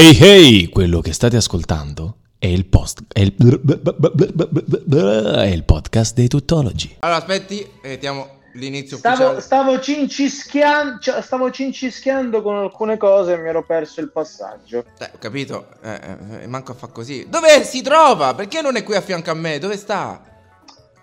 [0.00, 6.28] Hey hey, quello che state ascoltando è il post è il, è il podcast dei
[6.28, 6.98] tuttologi.
[7.00, 13.48] Allora, aspetti, mettiamo l'inizio Stavo, stavo, cincischian- cioè, stavo cincischiando con alcune cose e mi
[13.48, 14.84] ero perso il passaggio.
[15.00, 16.00] Eh, ho capito, eh,
[16.42, 17.26] eh, manco a fa così.
[17.28, 18.34] Dove si trova?
[18.34, 19.58] Perché non è qui a fianco a me?
[19.58, 20.22] Dove sta?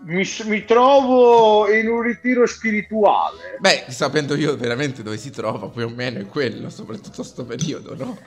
[0.05, 3.57] Mi, mi trovo in un ritiro spirituale.
[3.59, 7.93] Beh, sapendo io veramente dove si trova, più o meno è quello, soprattutto sto periodo,
[7.93, 8.17] no?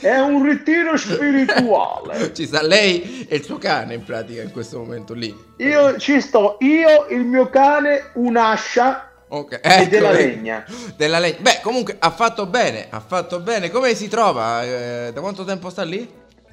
[0.00, 2.32] È un ritiro spirituale.
[2.34, 5.34] Ci sta lei e il suo cane in pratica in questo momento lì.
[5.58, 10.64] Io ci sto, io, il mio cane, un'ascia Ok, e della ecco, legna.
[10.96, 11.38] Della legna.
[11.40, 13.70] Beh, comunque ha fatto bene, ha fatto bene.
[13.70, 14.62] Come si trova?
[14.62, 16.08] Eh, da quanto tempo sta lì?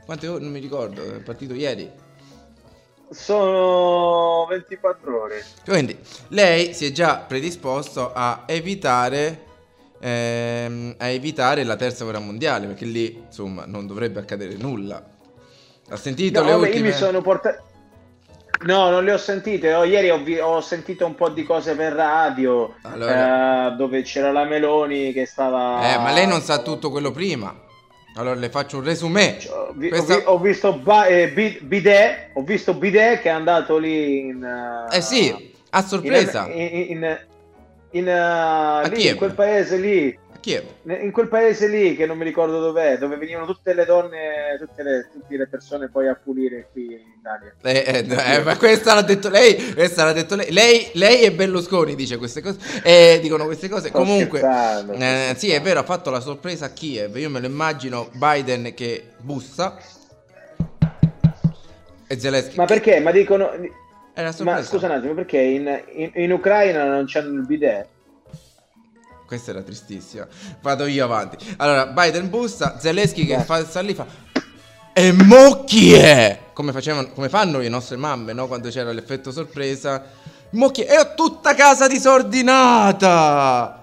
[0.05, 0.41] Quante ore?
[0.41, 1.89] Non mi ricordo, è partito ieri.
[3.11, 5.45] Sono 24 ore.
[5.63, 5.95] Quindi
[6.29, 9.51] lei si è già predisposto a evitare
[10.03, 15.01] ehm, a evitare la terza guerra mondiale perché lì insomma non dovrebbe accadere nulla.
[15.89, 17.63] Ha sentito No, le vabbè, ultime io mi sono portato.
[18.65, 19.73] No, non le ho sentite.
[19.73, 22.75] Oh, ieri ho, vi- ho sentito un po' di cose per radio.
[22.83, 25.93] Allora- eh, dove c'era la Meloni che stava.
[25.93, 27.53] Eh, ma lei non sa tutto quello prima.
[28.15, 29.37] Allora le faccio un resumé.
[29.49, 32.29] Ho, vi- ho Questa- vi- ho visto Ba- eh, Bi- Bidet.
[32.35, 34.87] Ho visto Bidet che è andato lì in.
[34.91, 36.47] Eh sì, a sorpresa.
[36.47, 37.19] In, in, in,
[37.93, 40.19] in, eh, lì, in quel paese lì.
[40.33, 40.63] A Kiev.
[40.83, 44.83] In quel paese lì che non mi ricordo dov'è, dove venivano tutte le donne, tutte
[44.83, 47.53] le, tutte le persone poi a pulire qui in Italia.
[47.61, 50.51] Eh, eh, eh, ma questa l'ha detto lei, questa l'ha detto lei.
[50.51, 52.57] Lei, lei e Berlusconi dice queste cose.
[52.83, 53.87] Eh, dicono queste cose.
[53.87, 57.15] Sto Comunque, eh, sì, è vero, ha fatto la sorpresa a Kiev.
[57.17, 59.77] Io me lo immagino Biden che bussa.
[62.05, 62.57] E Zelensky.
[62.57, 62.99] Ma perché?
[62.99, 63.51] Ma dicono.
[64.15, 67.87] Ma scusa un attimo, perché in, in, in Ucraina non c'hanno il bidet?
[69.25, 70.27] Questa era tristissima.
[70.61, 71.37] Vado io avanti.
[71.57, 74.05] Allora, Biden bussa, Zelensky che fa sta lì fa
[74.93, 76.39] E mo chi è?
[76.53, 78.45] Come, facevano, come fanno le nostre mamme, no?
[78.45, 80.03] Quando c'era l'effetto sorpresa.
[80.51, 80.93] Mo chi è?
[80.93, 83.79] E ho tutta casa disordinata!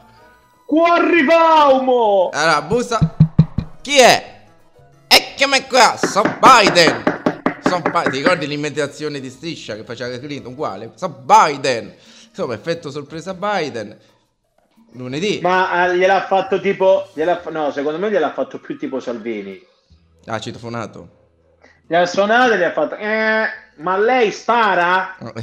[0.64, 2.30] Qua arriviamo!
[2.32, 3.16] Allora, bussa.
[3.80, 4.42] Chi è?
[5.08, 7.09] Eccomi qua, sono Biden.
[7.78, 10.52] Bi- Ti ricordi l'imitazione di striscia che faceva Clinton?
[10.52, 10.92] Uguale.
[10.96, 11.94] Sono Biden.
[12.28, 13.96] Insomma, effetto sorpresa Biden.
[14.92, 15.38] Lunedì.
[15.42, 17.08] Ma eh, gliel'ha fatto tipo.
[17.14, 19.60] gliel'ha no, secondo me gliel'ha fatto più tipo Salvini.
[20.26, 21.18] Ah, citofonato.
[21.86, 22.96] Gli ha suonato e gli ha fatto.
[22.96, 23.44] "Eh,
[23.76, 25.16] ma lei spara?
[25.20, 25.32] No,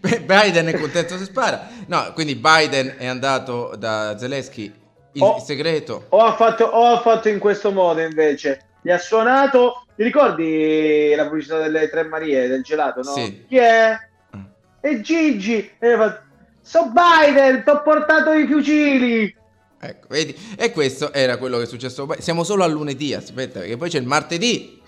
[0.00, 1.68] Biden è contento se spara.
[1.86, 4.72] No, quindi Biden è andato da Zelensky
[5.12, 5.38] in Oh.
[5.40, 6.06] segreto.
[6.10, 8.66] O ha, fatto, o ha fatto in questo modo invece?
[8.82, 9.84] Gli ha suonato.
[10.00, 13.02] Ti ricordi la pubblicità delle Tre Marie del gelato?
[13.02, 13.12] No?
[13.12, 13.44] Sì.
[13.46, 13.94] Chi è?
[14.34, 14.44] Mm.
[14.80, 15.72] E Gigi.
[15.78, 16.22] E fatto,
[16.62, 19.36] So Biden, ti ho portato i fucili.
[19.78, 20.34] Ecco, vedi?
[20.56, 22.08] E questo era quello che è successo.
[22.18, 24.80] Siamo solo a lunedì, aspetta, perché poi c'è il martedì.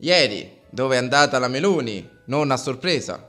[0.00, 3.26] Ieri, dove è andata la Meloni, non a sorpresa.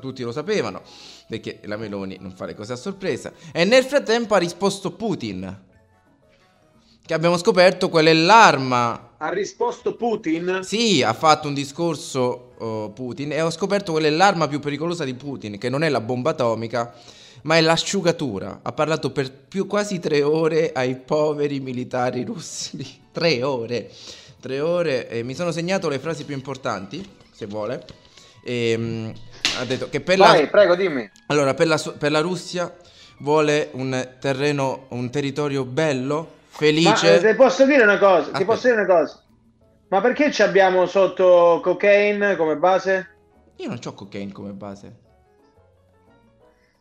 [0.00, 0.80] Tutti lo sapevano,
[1.28, 3.30] perché la Meloni non fa le cose a sorpresa.
[3.52, 5.64] E nel frattempo ha risposto Putin.
[7.04, 10.60] Che abbiamo scoperto qual è l'arma Ha risposto Putin?
[10.62, 15.02] Sì, ha fatto un discorso oh, Putin e ho scoperto qual è l'arma più pericolosa
[15.02, 16.94] di Putin, che non è la bomba atomica,
[17.42, 18.60] ma è l'asciugatura.
[18.62, 23.00] Ha parlato per più quasi tre ore ai poveri militari russi.
[23.10, 23.90] tre ore.
[24.38, 25.08] Tre ore.
[25.08, 27.84] E mi sono segnato le frasi più importanti, se vuole.
[28.44, 29.10] E, mm,
[29.58, 30.46] ha detto che per Vai, la...
[30.46, 31.10] prego, dimmi.
[31.26, 32.72] Allora, per la, per la Russia
[33.18, 37.14] vuole un terreno, un territorio bello, felice.
[37.16, 38.24] eh, ti posso dire una cosa?
[38.24, 38.44] Ti Aspetta.
[38.44, 39.22] posso dire una cosa?
[39.88, 43.08] Ma perché ci abbiamo sotto cocaine come base?
[43.56, 45.06] Io non ho cocaine come base.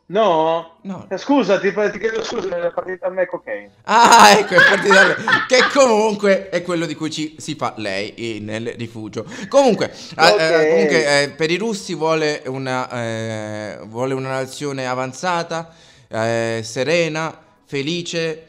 [0.09, 0.77] No?
[0.83, 1.05] No.
[1.09, 3.71] Eh, Scusa, ti, ti chiedo scusa, è partita a me cocaine.
[3.83, 5.15] Ah, ecco, è partito da lei.
[5.47, 9.25] Che comunque è quello di cui ci, si fa lei nel rifugio.
[9.49, 10.39] Comunque, eh, Ok.
[10.39, 15.73] eh, comunque, eh, per i russi vuole una, eh, vuole una nazione avanzata,
[16.09, 18.47] serena, felice.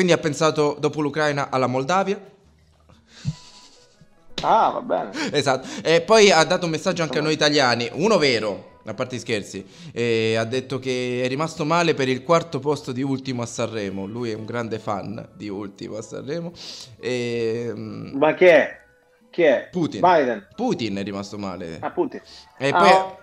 [0.00, 2.18] Quindi ha pensato dopo l'Ucraina alla Moldavia.
[4.40, 5.10] Ah, va bene.
[5.30, 5.68] Esatto.
[5.82, 9.18] E poi ha dato un messaggio anche a noi italiani, uno vero, a parte gli
[9.18, 9.62] scherzi.
[9.92, 14.06] E ha detto che è rimasto male per il quarto posto di Ultimo a Sanremo.
[14.06, 16.52] Lui è un grande fan di Ultimo a Sanremo.
[16.98, 18.80] E, mm, Ma chi è?
[19.28, 19.68] Chi è?
[19.70, 20.00] Putin.
[20.00, 20.48] Biden.
[20.56, 21.76] Putin è rimasto male.
[21.78, 22.22] Ah, Putin.
[22.56, 23.18] E Ah, poi, oh.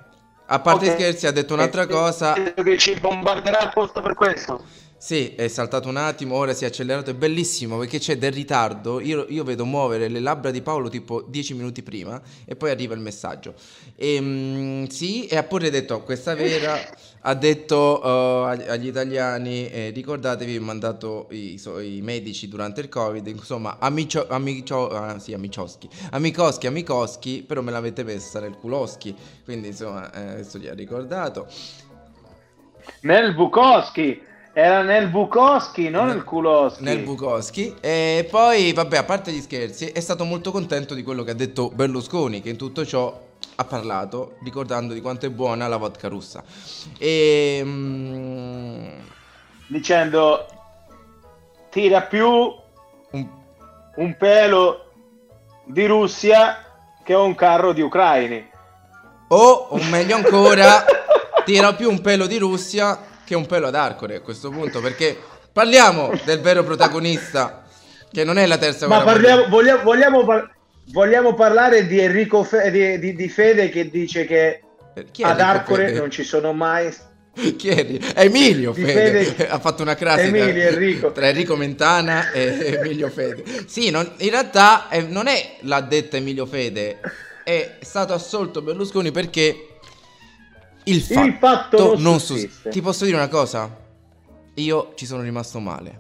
[0.46, 0.94] a parte gli Ok.
[0.96, 2.34] scherzi, ha detto un'altra cosa.
[2.34, 4.86] credo che ci bombarderà apposta per questo.
[5.00, 9.00] Sì, è saltato un attimo, ora si è accelerato, è bellissimo perché c'è del ritardo,
[9.00, 12.96] io, io vedo muovere le labbra di Paolo tipo 10 minuti prima e poi arriva
[12.96, 13.54] il messaggio.
[13.96, 16.84] E, mm, sì, e ha pure detto, questa vera,
[17.22, 18.08] ha detto uh,
[18.48, 23.78] ag- agli italiani, eh, ricordatevi, ho mandato i, so- i medici durante il Covid, insomma,
[23.80, 30.12] amicio, amicio, ah, sì, amicioschi, amicoschi, amicoschi, però me l'avete messa nel culoschi, quindi insomma,
[30.12, 31.48] eh, adesso gli ha ricordato.
[33.02, 34.26] Nel Bukowski.
[34.60, 36.84] Era nel Bukowski, non Nel- Kulowski.
[36.84, 41.22] nel Bukowski e poi vabbè a parte gli scherzi è stato molto contento di quello
[41.24, 43.22] che ha detto Berlusconi che in tutto ciò
[43.54, 46.44] ha parlato ricordando di quanto è buona la vodka russa
[46.98, 48.88] e mm,
[49.68, 50.48] Dicendo
[51.70, 53.30] tira più un-
[53.98, 54.86] un pelo
[55.66, 56.64] di Russia
[57.04, 58.44] che un carro di ucraini.
[59.28, 60.84] o o meglio ancora
[61.46, 65.18] tira più un pelo di Russia che un pelo ad Arcore a questo punto perché
[65.52, 67.66] parliamo del vero protagonista
[68.10, 70.50] che non è la terza Ma parliamo, vogliamo, vogliamo, par-
[70.94, 74.62] vogliamo parlare di Enrico Fe- di, di- di Fede che dice che è
[75.24, 76.00] ad Arcore Fede?
[76.00, 76.90] non ci sono mai
[77.58, 77.86] Chi è?
[78.16, 79.26] Emilio Fede.
[79.26, 81.12] Fede- ha fatto una crasi tra, Emilio, Enrico.
[81.12, 83.44] tra Enrico Mentana e Emilio Fede.
[83.68, 87.00] Sì, non- in realtà eh, non è l'ha detta Emilio Fede,
[87.44, 89.67] è stato assolto Berlusconi perché
[90.90, 92.70] il fatto, Il fatto non non sus- sussiste.
[92.70, 93.70] Ti posso dire una cosa?
[94.56, 96.00] Io ci sono rimasto male.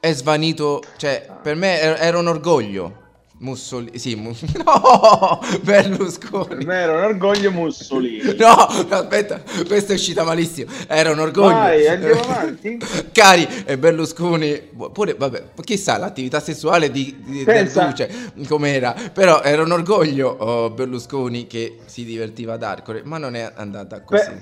[0.00, 3.02] È svanito, cioè, per me era, era un orgoglio.
[3.38, 4.32] Mussolini, sì, mu-
[4.64, 6.46] no, Berlusconi.
[6.46, 8.36] per me era un orgoglio Mussolini.
[8.38, 10.70] No, aspetta, questa è uscita malissimo.
[10.86, 11.54] Era un orgoglio.
[11.54, 12.78] Vai, andiamo avanti.
[13.12, 17.68] Cari e Berlusconi, pure, vabbè, chissà l'attività sessuale di, di del.
[17.70, 23.34] Duce com'era, però era un orgoglio oh, Berlusconi che si divertiva ad Arcore, ma non
[23.34, 24.28] è andata così.
[24.30, 24.40] Beh,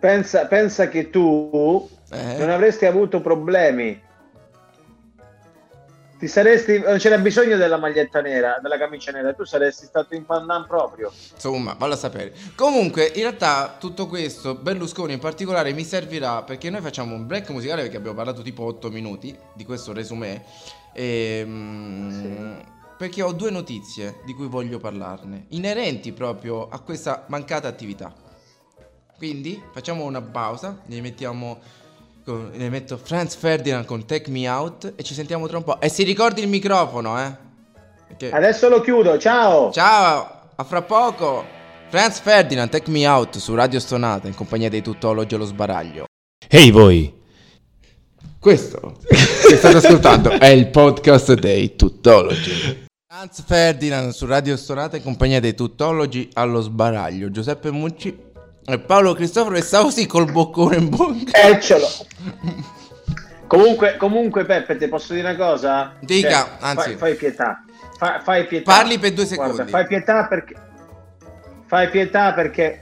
[0.00, 2.36] pensa, pensa che tu Eh?
[2.38, 4.02] non avresti avuto problemi.
[6.18, 10.24] Ti saresti, non c'era bisogno della maglietta nera, della camicia nera, tu saresti stato in
[10.24, 11.12] pandan proprio.
[11.34, 12.32] Insomma, vallo a sapere.
[12.54, 17.50] Comunque, in realtà, tutto questo, Berlusconi in particolare, mi servirà perché noi facciamo un break
[17.50, 20.42] musicale perché abbiamo parlato tipo 8 minuti di questo resumé.
[20.94, 22.64] Ehm,
[22.96, 28.10] Perché ho due notizie di cui voglio parlarne, inerenti proprio a questa mancata attività.
[29.18, 31.84] Quindi facciamo una pausa, ne mettiamo.
[32.26, 35.80] Con- Ne metto Franz Ferdinand con Take Me Out e ci sentiamo tra un po'.
[35.80, 37.32] E si ricordi il microfono, eh?
[38.08, 39.70] Perché- Adesso lo chiudo, ciao!
[39.70, 41.44] Ciao, a fra poco.
[41.88, 46.06] Franz Ferdinand, Take Me Out su Radio Stonata in compagnia dei tuttologi allo sbaraglio.
[46.48, 47.14] Ehi voi!
[48.40, 52.84] Questo che state ascoltando è il podcast dei tuttologi.
[53.08, 57.30] Franz Ferdinand su Radio Stonata in compagnia dei tuttologi allo sbaraglio.
[57.30, 58.16] Giuseppe Mucci
[58.68, 61.38] e Paolo Cristoforo e Sausi col boccone in bocca.
[61.38, 61.86] Eccolo!
[63.46, 65.92] Comunque, comunque, Peppe, ti posso dire una cosa?
[66.00, 66.82] Dica, Cioè, anzi.
[66.90, 67.62] Fai, fai pietà.
[67.96, 68.72] Fa- fai pietà.
[68.72, 69.54] Parli per due secondi.
[69.54, 70.54] Guarda, fai pietà perché...
[71.66, 72.80] Fai pietà perché...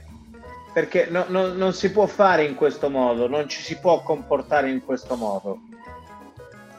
[0.73, 4.69] Perché no- no- non si può fare in questo modo, non ci si può comportare
[4.71, 5.59] in questo modo.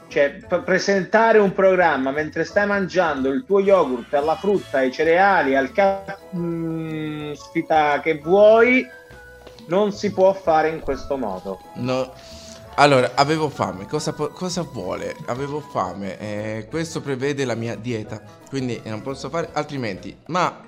[0.09, 5.55] Cioè, p- presentare un programma mentre stai mangiando il tuo yogurt alla frutta, ai cereali,
[5.55, 5.71] al
[7.31, 8.85] caspita che vuoi,
[9.67, 11.59] non si può fare in questo modo.
[11.75, 12.11] No.
[12.75, 13.87] Allora, avevo fame.
[13.87, 15.15] Cosa, cosa vuole?
[15.25, 16.19] Avevo fame.
[16.19, 18.21] eh, questo prevede la mia dieta.
[18.49, 20.15] Quindi non posso fare altrimenti.
[20.27, 20.63] Ma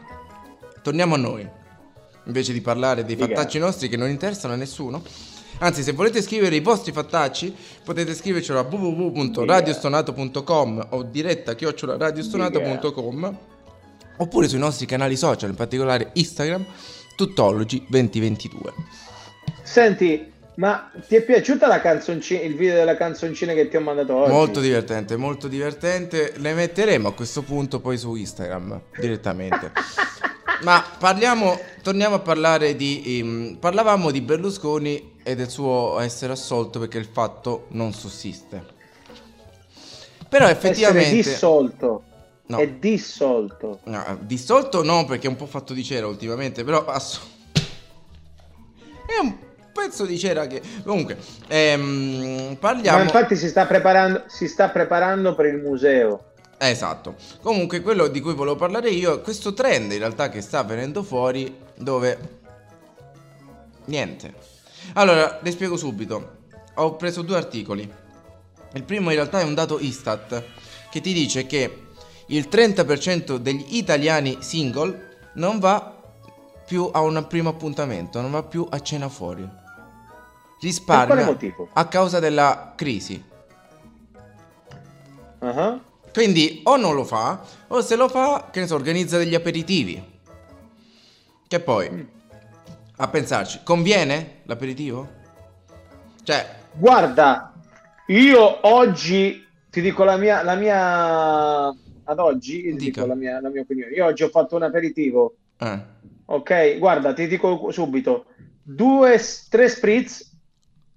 [0.82, 1.48] torniamo a noi.
[2.26, 3.28] Invece di parlare dei Dica.
[3.28, 5.02] fattacci nostri che non interessano a nessuno.
[5.60, 13.38] Anzi, se volete scrivere i vostri fattacci, potete scrivercelo a www.radiostonato.com o diretta chiocciola radiostonato.com
[14.18, 16.66] oppure sui nostri canali social, in particolare Instagram,
[17.20, 18.74] Tuttologi 2022.
[19.62, 24.16] Senti, ma ti è piaciuta la canzoncina, il video della canzoncina che ti ho mandato
[24.16, 24.32] oggi?
[24.32, 26.32] Molto divertente, molto divertente.
[26.38, 29.74] Le metteremo a questo punto poi su Instagram direttamente.
[30.64, 33.20] Ma parliamo, torniamo a parlare di.
[33.20, 38.66] ehm, parlavamo di Berlusconi e del suo essere assolto perché il fatto non sussiste.
[40.30, 41.16] Però Essere effettivamente.
[41.16, 42.04] dissolto.
[42.50, 42.58] No.
[42.58, 43.82] È dissolto.
[43.84, 47.22] No, dissolto no, perché è un po' fatto di cera ultimamente, però ass-
[49.06, 49.36] è un
[49.72, 51.16] pezzo di cera che comunque
[51.48, 56.32] ehm, parliamo Ma infatti si sta, preparando, si sta preparando per il museo.
[56.58, 57.18] Esatto.
[57.40, 61.04] Comunque quello di cui volevo parlare io è questo trend in realtà che sta venendo
[61.04, 62.40] fuori dove
[63.86, 64.34] niente.
[64.94, 66.38] Allora, le spiego subito.
[66.78, 67.88] Ho preso due articoli.
[68.74, 70.44] Il primo in realtà è un dato Istat
[70.90, 71.89] che ti dice che
[72.30, 75.96] il 30% degli italiani single non va
[76.66, 79.48] più a un primo appuntamento, non va più a cena fuori.
[80.62, 81.70] risparmia Per quale motivo?
[81.74, 83.24] a causa della crisi.
[85.40, 85.80] Ah,
[86.14, 90.18] Quindi o non lo fa, o se lo fa, che ne so, organizza degli aperitivi.
[91.48, 92.08] Che poi,
[92.98, 95.08] a pensarci, conviene l'aperitivo?
[96.24, 97.54] Cioè, Guarda,
[98.08, 101.74] io oggi ti dico la mia, la mia
[102.10, 103.94] ad oggi dico la mia, la mia opinione.
[103.94, 105.80] Io oggi ho fatto un aperitivo, eh,
[106.26, 106.78] ok?
[106.80, 108.26] Guarda, ti dico subito,
[108.64, 110.32] due, tre spritz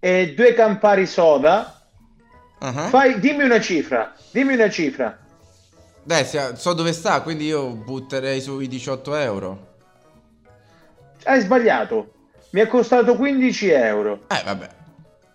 [0.01, 1.83] e due Campari soda.
[2.61, 2.73] ah.
[2.89, 5.19] Fai, dimmi una cifra, dimmi una cifra.
[6.25, 9.71] Sia- so dove sta, quindi io butterei sui 18 euro.
[11.25, 12.15] Hai sbagliato.
[12.51, 14.69] Mi è costato 15 euro Eh, vabbè,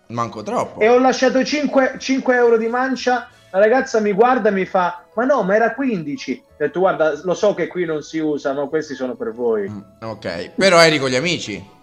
[0.08, 0.78] manco troppo.
[0.80, 3.28] e ho lasciato 5, 5 euro di mancia.
[3.50, 6.42] La ragazza mi guarda e mi fa: Ma no, ma era 15.
[6.46, 9.68] Ho detto: Guarda, lo so che qui non si usa, ma questi sono per voi.
[9.68, 11.76] Mm, Ok, però eri con gli amici.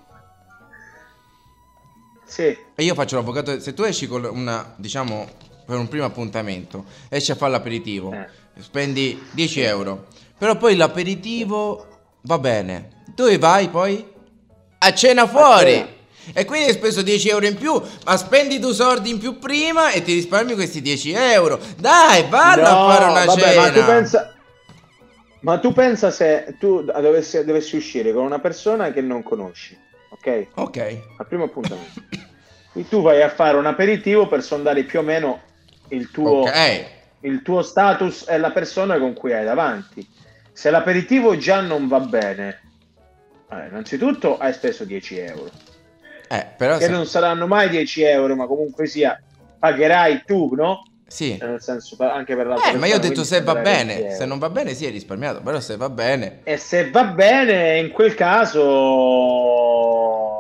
[2.26, 2.44] Sì,
[2.76, 3.60] E io faccio l'avvocato.
[3.60, 5.28] Se tu esci con una, diciamo,
[5.66, 8.28] per un primo appuntamento, esci a fare l'aperitivo, Eh.
[8.62, 10.08] spendi 10 euro.
[10.38, 11.88] Però poi l'aperitivo
[12.22, 13.04] va bene.
[13.14, 14.06] Dove vai poi?
[14.80, 15.72] A cena fuori.
[15.74, 15.88] cena.
[16.34, 19.92] E quindi hai speso 10 euro in più, ma spendi due soldi in più prima
[19.92, 21.60] e ti risparmi questi 10 euro.
[21.78, 23.62] Dai, valla No, a fare una vabbè, cena.
[23.62, 24.36] Ma tu pensa,
[25.42, 29.78] ma tu pensa se tu dovessi, dovessi uscire con una persona che non conosci,
[30.10, 30.48] ok?
[30.56, 30.78] Ok.
[31.18, 32.02] Al primo appuntamento.
[32.72, 35.42] Quindi tu vai a fare un aperitivo per sondare più o meno
[35.90, 36.86] il tuo, Ok.
[37.22, 40.06] il tuo status e la persona con cui hai davanti.
[40.52, 42.62] Se l'aperitivo già non va bene,
[43.52, 45.50] eh, innanzitutto hai speso 10 euro,
[46.28, 49.22] Eh, però che se- non saranno mai 10 euro, ma comunque sia,
[49.60, 50.84] pagherai tu, no?
[51.08, 51.38] Sì.
[51.38, 54.02] Eh, Nel senso, anche per l'altra Eh, ma io ho detto se va pagherai 20
[54.04, 57.04] bene, se non va bene sì è risparmiato, però se va bene, E se va
[57.06, 58.62] bene, in quel caso...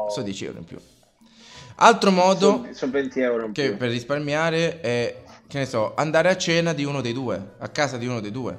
[0.09, 0.77] so 10 euro in più.
[1.77, 3.77] Altro modo Sono, sono 20 euro in che più.
[3.77, 5.15] per risparmiare è,
[5.47, 8.31] che ne so, andare a cena di uno dei due, a casa di uno dei
[8.31, 8.57] due.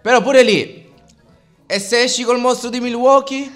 [0.00, 0.90] Però pure lì,
[1.66, 3.50] e se esci col mostro di Milwaukee?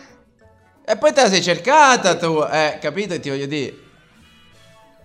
[0.85, 3.19] E poi te la sei cercata tu, eh, capito?
[3.19, 3.75] Ti voglio dire.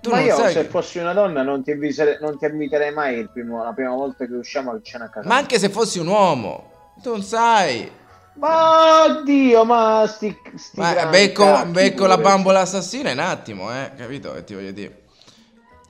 [0.01, 3.17] Tu Ma io se che- fossi una donna non ti, inviterei, non ti inviterei mai
[3.19, 5.27] il primo- la prima volta che usciamo a cena a casa.
[5.27, 7.89] Ma anche se fossi un uomo, tu non sai.
[8.33, 13.71] Ma oddio, ma sti, sti Ma becco, cacchi becco la bambola assassina in un attimo,
[13.73, 15.01] eh, capito che ti voglio dire?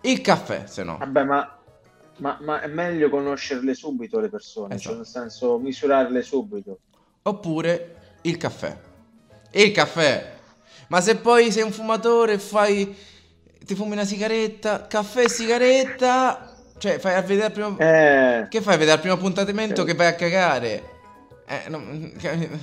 [0.01, 0.98] Il caffè, se no.
[0.98, 1.58] Vabbè, ma,
[2.17, 4.88] ma, ma è meglio conoscerle subito le persone, Esatto.
[4.89, 6.79] cioè nel senso misurarle subito.
[7.24, 8.77] Oppure il caffè.
[9.51, 10.34] Il caffè.
[10.88, 12.96] Ma se poi sei un fumatore e fai.
[13.66, 16.54] Ti fumi una sigaretta, caffè e sigaretta.
[16.77, 17.75] Cioè, fai a vedere al primo.
[17.80, 19.88] Eh, Che fai a vedere al primo appuntamento Sì.
[19.88, 20.84] che vai a cagare?
[21.48, 22.12] Eh, non-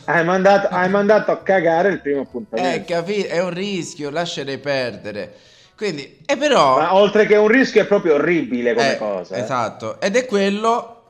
[0.05, 2.93] hai, mandato, hai mandato a cagare il primo eh, appuntamento.
[2.93, 3.29] capito?
[3.29, 5.35] È un rischio, lascerei perdere.
[5.77, 6.79] Quindi, e però.
[6.79, 9.35] Ma oltre che un rischio è proprio orribile come Eh, cosa.
[9.35, 9.41] eh.
[9.41, 11.03] Esatto, ed è quello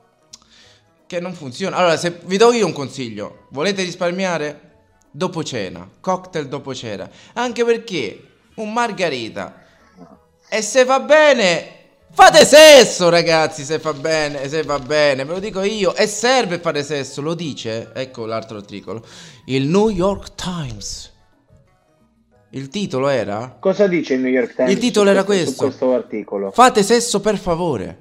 [1.05, 1.77] che non funziona.
[1.77, 4.59] Allora, se vi do io un consiglio, volete risparmiare?
[5.15, 7.09] Dopo cena, cocktail dopo cena.
[7.35, 8.21] Anche perché
[8.55, 9.63] un margarita
[10.49, 11.71] e se va bene
[12.11, 16.59] fate sesso, ragazzi, se va bene, se va bene, ve lo dico io, e serve
[16.59, 19.05] fare sesso, lo dice, ecco l'altro articolo,
[19.45, 21.13] il New York Times.
[22.49, 24.71] Il titolo era Cosa dice il New York Times?
[24.71, 25.65] Il titolo era questo, questo.
[25.65, 26.51] Questo articolo.
[26.51, 27.99] Fate sesso per favore.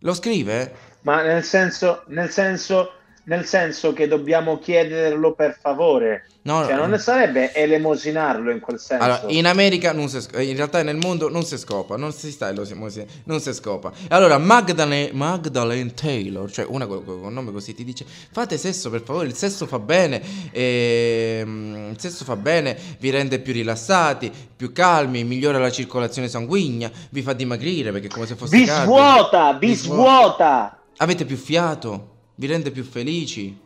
[0.00, 0.74] Lo scrive?
[1.02, 2.92] Ma nel senso, nel senso,
[3.28, 6.26] nel senso che dobbiamo chiederlo per favore.
[6.42, 6.86] No, Cioè, no.
[6.86, 9.04] non sarebbe elemosinarlo in quel senso.
[9.04, 12.30] Allora, in America non si sc- in realtà nel mondo non si scopa, non si
[12.30, 13.92] sta elemosi- non si scopa.
[14.08, 19.02] Allora Magdalene, Magdalene Taylor, cioè una con, con nome così ti dice "Fate sesso per
[19.02, 24.72] favore, il sesso fa bene, ehm, il sesso fa bene, vi rende più rilassati, più
[24.72, 28.84] calmi, migliora la circolazione sanguigna, vi fa dimagrire perché è come se fosse vi caldo.
[28.92, 30.78] svuota, vi Vi svuota.
[30.96, 33.56] Avete più fiato, vi rende più felici.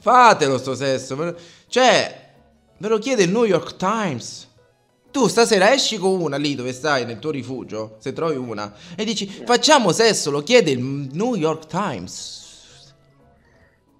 [0.00, 1.36] Fatelo sto sesso.
[1.68, 2.30] Cioè,
[2.78, 4.48] ve lo chiede il New York Times.
[5.10, 9.04] Tu stasera esci con una lì dove stai, nel tuo rifugio, se trovi una, e
[9.04, 12.45] dici facciamo sesso, lo chiede il New York Times.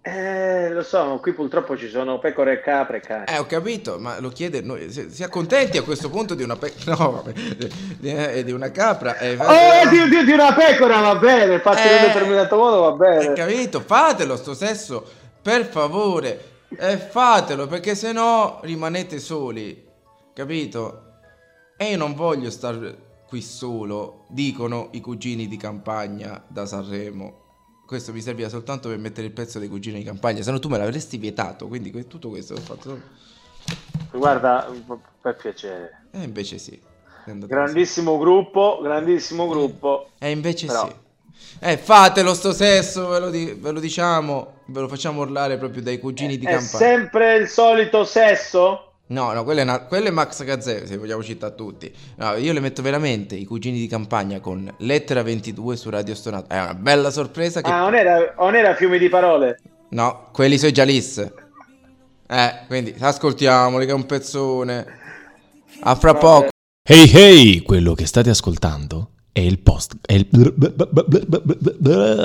[0.09, 3.25] Eh, lo so, qui purtroppo ci sono pecore e capre, cani.
[3.27, 4.89] Eh, ho capito, ma lo chiede noi.
[4.93, 7.33] Si, si accontenti a questo punto di una pe- No, vabbè,
[7.99, 9.19] di, eh, di una capra.
[9.19, 12.81] eh, Oh, di, di- di una pecora va bene, fatto in Eh, un determinato modo
[12.83, 13.27] va bene.
[13.31, 13.81] Hai capito?
[13.81, 15.05] Fatelo sto sesso,
[15.43, 16.51] per favore.
[16.79, 19.85] E fatelo, perché se no rimanete soli.
[20.33, 21.03] Capito?
[21.77, 22.97] E io non voglio stare
[23.27, 27.46] qui solo, dicono i cugini di campagna da Sanremo.
[27.87, 30.69] Questo mi serviva soltanto per mettere il pezzo dei cugini di campagna, se no tu
[30.69, 33.01] me l'avresti vietato, quindi tutto questo l'ho fatto solo-
[34.13, 34.69] Guarda,
[35.21, 36.03] per piacere.
[36.11, 36.73] E invece sì.
[37.25, 39.59] è Grandissimo gruppo, grandissimo così.
[39.59, 40.09] gruppo.
[40.19, 40.95] E invece Però- sì.
[41.61, 45.83] Eh, fatelo sto sesso, ve lo, di- ve lo diciamo, ve lo facciamo urlare proprio
[45.83, 46.79] dai cugini di È campagna.
[46.79, 48.93] sempre il solito sesso?
[49.09, 51.93] No, no, quello è, una- quello è Max Gazzè, se vogliamo citare tutti.
[52.17, 56.53] No, io le metto veramente i cugini di campagna con Lettera 22 su Radio Stonato.
[56.53, 57.71] È una bella sorpresa che...
[57.71, 59.61] Ah, non era, non era fiumi di parole?
[59.91, 61.19] No, quelli sono i Jalis.
[62.29, 64.87] Eh, quindi ascoltiamoli che è un pezzone.
[65.81, 66.25] A fra Vabbè.
[66.25, 66.49] poco.
[66.89, 70.29] Hey hey, quello che state ascoltando è il post è il,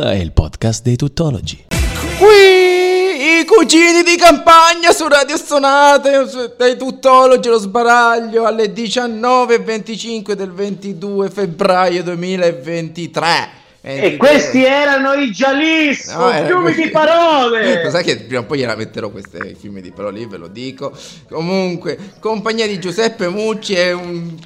[0.04, 1.66] è il podcast dei tuttologi.
[2.18, 2.51] Qui
[3.62, 11.30] cugini di campagna su Radio Stonate su- dai tuttologi lo sbaraglio alle 19.25 del 22
[11.30, 13.60] febbraio 2023.
[13.84, 17.84] E questi erano i Jalis, No, era fiumi di parole!
[17.84, 20.48] Lo sai che prima o poi gliela metterò queste fiumi di parole, lì, ve lo
[20.48, 20.92] dico.
[21.30, 24.38] Comunque, compagnia di Giuseppe Mucci e un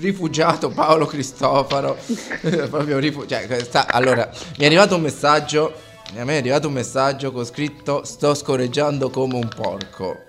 [0.00, 1.96] rifugiato Paolo Cristofaro.
[2.70, 5.72] Proprio rifu- cioè, sta- allora, mi è arrivato un messaggio.
[6.16, 10.22] A me è arrivato un messaggio con scritto sto scorreggiando come un porco.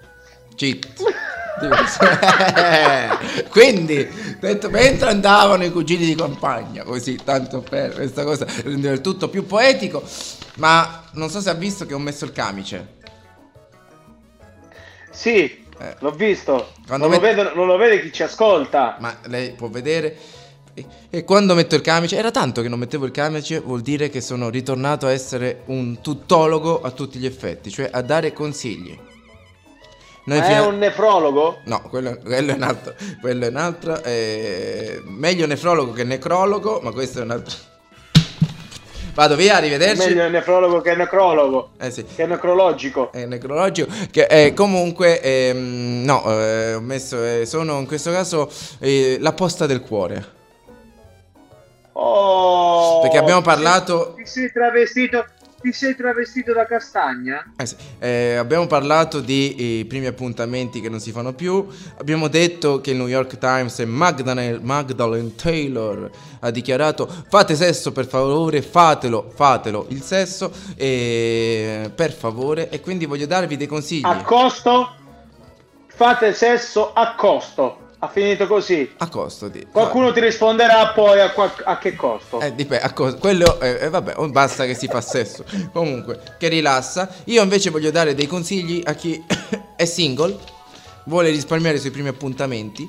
[0.56, 1.04] Cheat.
[3.50, 4.08] Quindi,
[4.40, 9.30] detto, mentre andavano i cugini di campagna, così, tanto per questa cosa rendeva il tutto
[9.30, 10.04] più poetico,
[10.56, 12.94] ma non so se ha visto che ho messo il camice.
[15.12, 15.96] Sì, Eh.
[16.00, 16.72] l'ho visto.
[16.88, 18.98] Non, lo met- vedo- non lo vede chi ci ascolta.
[19.00, 20.18] Ma lei può vedere.
[21.10, 24.20] E, quando metto il camice, era tanto che non mettevo il camice, vuol dire che
[24.20, 28.98] sono ritornato a essere un tuttologo a tutti gli effetti, cioè a dare consigli.
[30.26, 31.60] Noi Ma è fino- un nefrologo?
[31.66, 32.94] No, quello, quello è un altro.
[33.22, 34.04] Quello è un altro.
[34.04, 37.56] eh, meglio nefrologo che necrologo, ma questo è un altro.
[39.14, 40.08] Vado via, arrivederci.
[40.10, 41.70] Meglio nefrologo che necrologo.
[41.80, 42.04] Eh sì.
[42.04, 43.14] Che necrologico.
[43.14, 43.90] È necrologico.
[44.12, 47.24] Che eh, comunque, ehm, no, eh, ho messo.
[47.24, 50.35] eh, sono in questo caso eh, la posta del cuore.
[51.98, 55.26] Oh, Perché abbiamo ti sei- parlato- Ti sei travestito.
[55.62, 57.44] Ti sei travestito da castagna?
[57.58, 61.66] Eh sì, eh, abbiamo parlato di eh, primi appuntamenti che non si fanno più.
[61.98, 66.08] Abbiamo detto che il New York Times e Magdalene, Magdalene Taylor
[66.42, 72.70] ha dichiarato: fate sesso per favore, fatelo, fatelo il sesso, eh, per favore.
[72.70, 74.06] E quindi voglio darvi dei consigli.
[74.06, 74.94] A costo?
[75.88, 77.80] Fate sesso a costo.
[78.06, 78.88] Ha finito così.
[78.98, 79.66] A costo di.
[79.72, 82.40] Qualcuno ti risponderà poi a, qua- a che costo.
[82.40, 85.44] Eh, dipende, a cosa- quello, eh, eh, vabbè, oh, basta che si fa sesso.
[85.74, 87.10] Comunque, che rilassa.
[87.26, 89.24] Io invece voglio dare dei consigli a chi
[89.76, 90.38] è single,
[91.06, 92.88] vuole risparmiare sui primi appuntamenti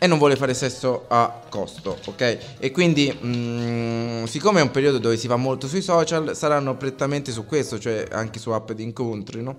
[0.00, 2.38] e non vuole fare sesso a costo, ok?
[2.58, 7.32] E quindi, mm, siccome è un periodo dove si va molto sui social, saranno prettamente
[7.32, 9.56] su questo, cioè anche su app di incontri, no?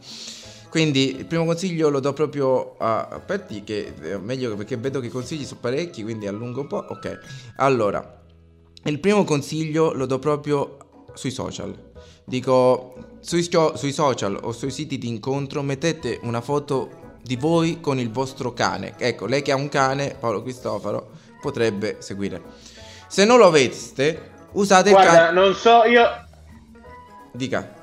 [0.70, 5.08] Quindi il primo consiglio lo do proprio a, Petti, che è meglio perché vedo che
[5.08, 6.86] i consigli sono parecchi, quindi allungo un po'.
[6.90, 7.20] Ok,
[7.58, 8.22] allora,
[8.84, 10.78] il primo consiglio lo do proprio
[11.14, 11.88] sui social.
[12.24, 17.98] Dico, sui, sui social o sui siti di incontro mettete una foto di voi con
[17.98, 18.94] il vostro cane.
[18.98, 21.10] Ecco, lei che ha un cane, Paolo Cristofaro,
[21.42, 22.42] potrebbe seguire.
[23.08, 25.32] Se non lo aveste, usate il Guarda, cane...
[25.34, 26.28] non so, io
[27.32, 27.79] Dica.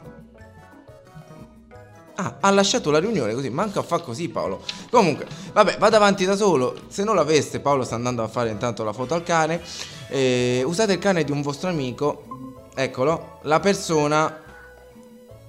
[2.18, 4.62] Ah, ha lasciato la riunione così, manca a fa così Paolo.
[4.90, 6.74] Comunque, vabbè, vado avanti da solo.
[6.88, 9.60] Se non l'aveste, Paolo sta andando a fare intanto la foto al cane.
[10.08, 12.24] Eh, usate il cane di un vostro amico.
[12.74, 14.42] Eccolo, la persona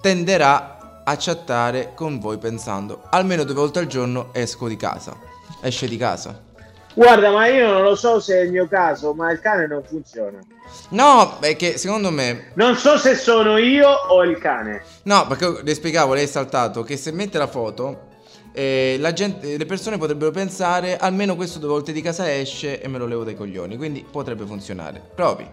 [0.01, 5.17] tenderà a chattare con voi pensando almeno due volte al giorno esco di casa.
[5.61, 6.46] Esce di casa.
[6.97, 9.83] Guarda, ma io non lo so se è il mio caso, ma il cane non
[9.83, 10.39] funziona.
[10.89, 14.81] No, perché secondo me Non so se sono io o il cane.
[15.03, 18.07] No, perché le spiegavo, lei è saltato che se mette la foto,
[18.51, 22.87] eh, la gente, le persone potrebbero pensare almeno questo due volte di casa esce e
[22.87, 23.77] me lo levo dai coglioni.
[23.77, 24.99] Quindi potrebbe funzionare.
[25.13, 25.47] Provi.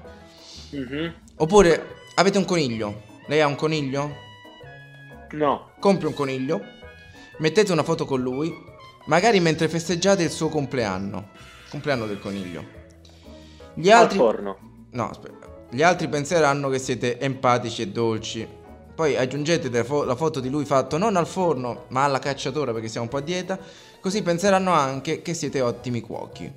[0.71, 1.15] Mhm.
[1.37, 3.03] Oppure avete un coniglio.
[3.27, 4.17] Lei ha un coniglio?
[5.33, 5.73] No.
[5.79, 6.63] Compri un coniglio,
[7.37, 8.51] mettete una foto con lui,
[9.07, 11.29] magari mentre festeggiate il suo compleanno.
[11.71, 12.65] Compleanno del coniglio.
[13.75, 14.19] Gli altri...
[14.19, 14.57] Al forno.
[14.91, 15.49] No, aspetta.
[15.71, 18.47] Gli altri penseranno che siete empatici e dolci.
[18.95, 22.73] Poi aggiungete la, fo- la foto di lui fatto non al forno, ma alla cacciatora
[22.73, 23.59] perché siamo un po' a dieta.
[24.01, 26.53] Così penseranno anche che siete ottimi cuochi.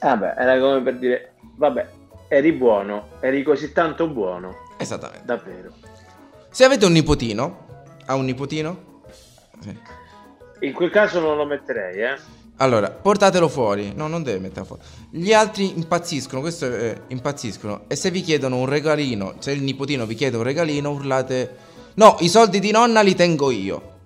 [0.00, 1.88] Vabbè, era come per dire, vabbè,
[2.28, 5.24] eri buono, eri così tanto buono, Esattamente.
[5.24, 5.72] davvero.
[6.50, 7.66] Se avete un nipotino,
[8.04, 8.87] ha un nipotino?
[9.60, 9.76] Sì.
[10.60, 12.16] In quel caso non lo metterei, eh.
[12.60, 13.92] Allora, portatelo fuori.
[13.94, 14.82] No, non deve metterlo fuori.
[15.10, 17.82] Gli altri impazziscono, questo è, impazziscono.
[17.86, 21.56] E se vi chiedono un regalino, se il nipotino vi chiede un regalino, urlate:
[21.94, 23.96] No, i soldi di nonna li tengo io.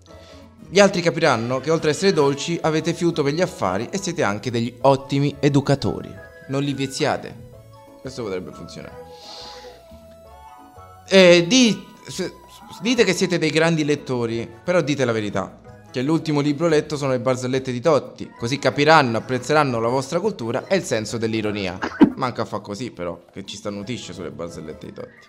[0.68, 4.22] Gli altri capiranno che oltre a essere dolci avete fiuto per gli affari e siete
[4.22, 6.10] anche degli ottimi educatori.
[6.48, 7.34] Non li viziate.
[8.00, 8.94] Questo potrebbe funzionare.
[11.08, 12.32] Eh, di- se-
[12.80, 15.60] dite che siete dei grandi lettori, però dite la verità.
[15.90, 20.66] Che l'ultimo libro letto sono le barzellette di Totti, così capiranno, apprezzeranno la vostra cultura
[20.66, 21.78] e il senso dell'ironia.
[22.16, 25.28] Manca a fa così però, che ci starnutisce sulle barzellette di Totti.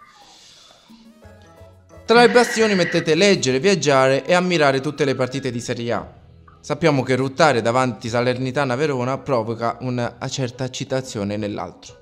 [2.06, 6.14] Tra le passioni mettete leggere, viaggiare e ammirare tutte le partite di Serie A.
[6.62, 11.96] Sappiamo che ruttare davanti Salernitana Verona provoca una certa eccitazione nell'altro.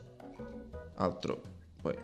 [0.98, 1.51] Altro.
[1.82, 1.98] Poi.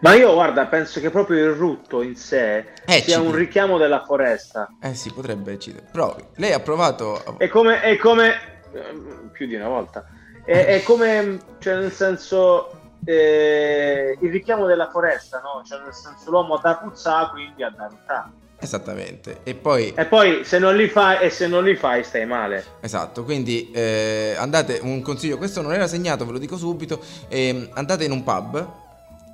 [0.00, 4.04] Ma io guarda, penso che proprio il rutto in sé Eh, sia un richiamo della
[4.04, 4.68] foresta.
[4.80, 5.88] Eh sì, potrebbe eccitare.
[5.90, 6.24] Provi.
[6.36, 7.36] Lei ha provato...
[7.38, 8.34] È come, è come
[8.72, 10.06] ehm, più di una volta.
[10.44, 12.70] È, è come, cioè nel senso,
[13.04, 15.64] eh, il richiamo della foresta, no?
[15.64, 18.30] Cioè nel senso l'uomo da puzza, quindi a da ruttare.
[18.60, 19.40] Esattamente.
[19.42, 19.92] E poi...
[19.96, 22.64] E poi se non li fai, e se non li fai stai male.
[22.80, 27.70] Esatto, quindi eh, andate, un consiglio, questo non era segnato, ve lo dico subito, ehm,
[27.72, 28.82] andate in un pub,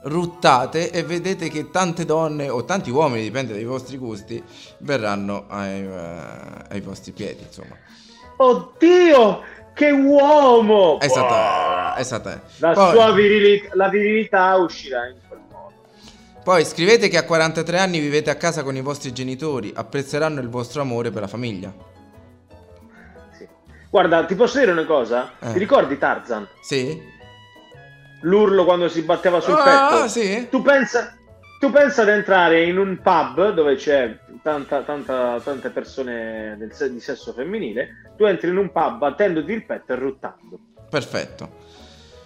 [0.02, 4.42] ruttate e vedete che tante donne o tanti uomini, dipende dai vostri gusti,
[4.78, 7.76] verranno ai, eh, ai vostri piedi, insomma.
[8.36, 9.42] Oddio,
[9.74, 10.98] che uomo!
[11.00, 12.00] Esattamente.
[12.00, 12.44] esattamente.
[12.58, 15.72] La Poi, sua virilità, la virilità uscirà in quel modo.
[16.42, 20.48] poi scrivete che a 43 anni vivete a casa con i vostri genitori, apprezzeranno il
[20.48, 21.72] vostro amore per la famiglia.
[23.36, 23.46] Sì.
[23.90, 25.32] Guarda, ti posso dire una cosa?
[25.40, 25.52] Eh.
[25.52, 26.48] Ti ricordi Tarzan?
[26.62, 27.18] Sì?
[28.22, 30.09] L'urlo quando si batteva sul Ah, petto?
[30.09, 30.48] sì?
[30.50, 31.16] Tu pensa,
[31.59, 37.00] tu pensa ad entrare in un pub dove c'è tanta, tanta- tante persone del di
[37.00, 40.59] sesso femminile, tu entri in un pub battendoti il petto e ruttando.
[40.88, 41.68] Perfetto.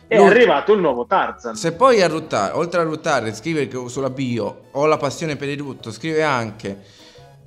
[0.07, 1.54] È Lui- arrivato il nuovo Tarzan.
[1.54, 5.48] Se poi a ruttare, oltre a ruttare, scrive che sulla bio ho la passione per
[5.48, 6.83] il rutto, scrive anche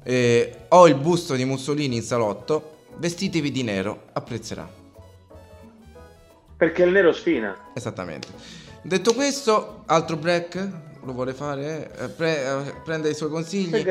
[0.03, 4.76] eh, ho il busto di Mussolini in salotto, vestitevi di nero, apprezzerà.
[6.57, 7.55] Perché il nero sfina.
[7.73, 8.27] Esattamente.
[8.81, 10.67] Detto questo, altro break?
[11.03, 11.89] Lo vuole fare?
[11.97, 13.85] Eh, pre- eh, prende i suoi Che consigli?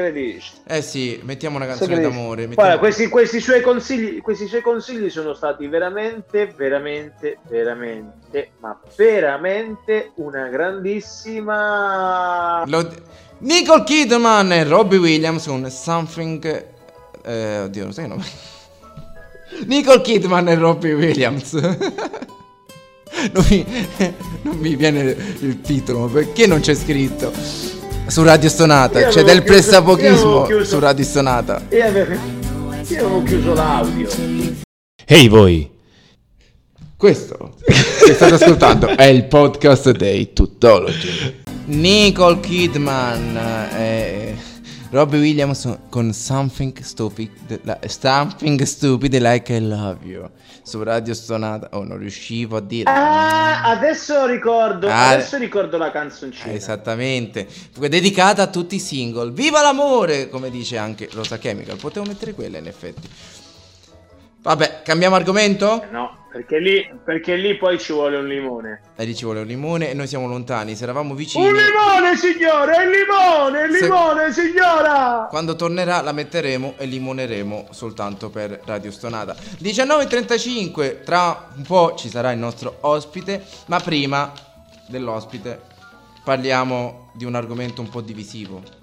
[0.67, 2.45] Eh sì, mettiamo una Che canzone d'amore.
[2.47, 8.79] Guarda, mettiamo- questi, questi suoi consigli, questi suoi consigli sono stati veramente, veramente, veramente, ma
[8.97, 12.65] veramente una grandissima.
[12.67, 12.93] Lo-
[13.39, 16.67] Nicole Kidman e Robbie Williams con Something...
[17.25, 18.25] Eh, oddio, non sai il nome?
[19.67, 21.55] Nicole Kidman e Robbie Williams.
[23.33, 23.65] non, mi,
[24.43, 27.33] non mi viene il titolo, ma perché non c'è scritto?
[28.07, 31.63] Su Radio Stonata, Io c'è avevo del chiuso- chiuso- su Radio Stonata.
[31.71, 34.09] Io avevo, io avevo chiuso l'audio.
[35.07, 35.71] Ehi voi!
[36.97, 41.43] Questo che state ascoltando è il podcast dei Tuttologi.
[41.67, 43.37] Nicole Kidman
[43.77, 44.35] e
[44.97, 50.31] Robbie Williams con Something Stupid, Something Stupid Like I Love You
[50.63, 51.69] su Radio Stonata.
[51.73, 52.91] Oh, non riuscivo a dire.
[52.91, 56.51] Ah, adesso ricordo, Ah, adesso ricordo la canzoncina.
[56.51, 57.47] Esattamente,
[57.79, 59.33] dedicata a tutti i single.
[59.33, 61.77] Viva l'amore, come dice anche Rosa Chemical.
[61.77, 63.07] Potevo mettere quella in effetti.
[64.41, 65.85] Vabbè, cambiamo argomento?
[65.91, 68.83] No, perché lì, perché lì poi ci vuole un limone.
[68.95, 70.75] E lì ci vuole un limone e noi siamo lontani.
[70.77, 75.27] Se eravamo vicini, Un limone, signore, il limone, il Se- limone, signora!
[75.31, 79.35] quando tornerà la metteremo e limoneremo soltanto per Radio Stonata.
[79.35, 84.31] 19.35, tra un po' ci sarà il nostro ospite, ma prima
[84.89, 85.59] dell'ospite
[86.23, 88.76] parliamo di un argomento un po' divisivo.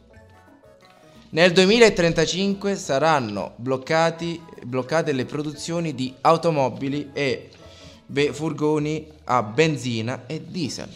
[1.33, 7.49] Nel 2035 saranno bloccati, bloccate le produzioni di automobili e
[8.31, 10.89] furgoni a benzina e diesel.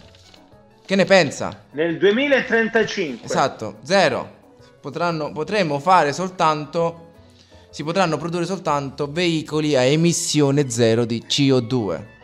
[0.86, 1.64] Che ne pensa?
[1.72, 3.26] Nel 2035.
[3.26, 4.36] Esatto, zero.
[4.80, 7.14] Potranno, potremo fare soltanto.
[7.72, 12.17] Si potranno produrre soltanto veicoli a emissione zero di CO2.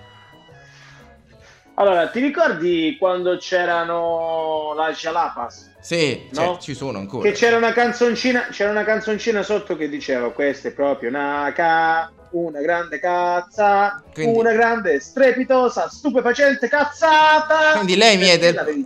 [1.76, 5.72] Allora, ti ricordi quando c'erano la Jalapas?
[5.80, 6.58] Sì, No?
[6.60, 7.28] ci sono ancora.
[7.28, 12.12] Che c'era una canzoncina, c'era una canzoncina sotto che diceva questa è proprio una ca...
[12.32, 17.74] una grande cazza, Quindi- una grande strepitosa, stupefacente cazzata.
[17.74, 18.86] Quindi lei mi è del-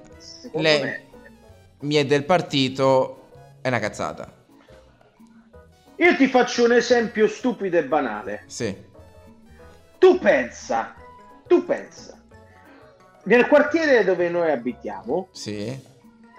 [0.53, 1.05] lei- me,
[1.81, 3.13] Mi è del partito.
[3.61, 4.31] È una cazzata.
[5.97, 8.43] Io ti faccio un esempio stupido e banale.
[8.47, 8.75] Sì.
[9.99, 10.93] Tu pensa,
[11.47, 12.16] tu pensa,
[13.27, 15.77] nel quartiere dove noi abitiamo, Sì.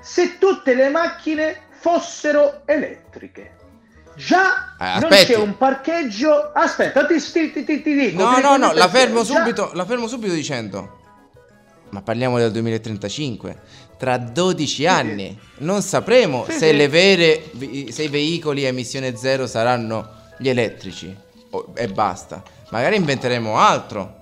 [0.01, 3.57] se tutte le macchine fossero elettriche.
[4.17, 6.51] Già Eh, non c'è un parcheggio.
[6.53, 8.21] Aspetta, ti, ti, ti, ti- dico.
[8.21, 9.71] No, no, no, la fermo subito.
[9.75, 10.97] La fermo subito dicendo.
[11.91, 13.61] Ma parliamo del 2035.
[13.97, 16.77] Tra 12 anni non sapremo Sì, se sì.
[16.77, 17.45] le vere
[17.91, 21.17] se i veicoli a emissione zero saranno gli elettrici
[21.75, 22.43] e basta.
[22.71, 24.15] Magari inventeremo altro.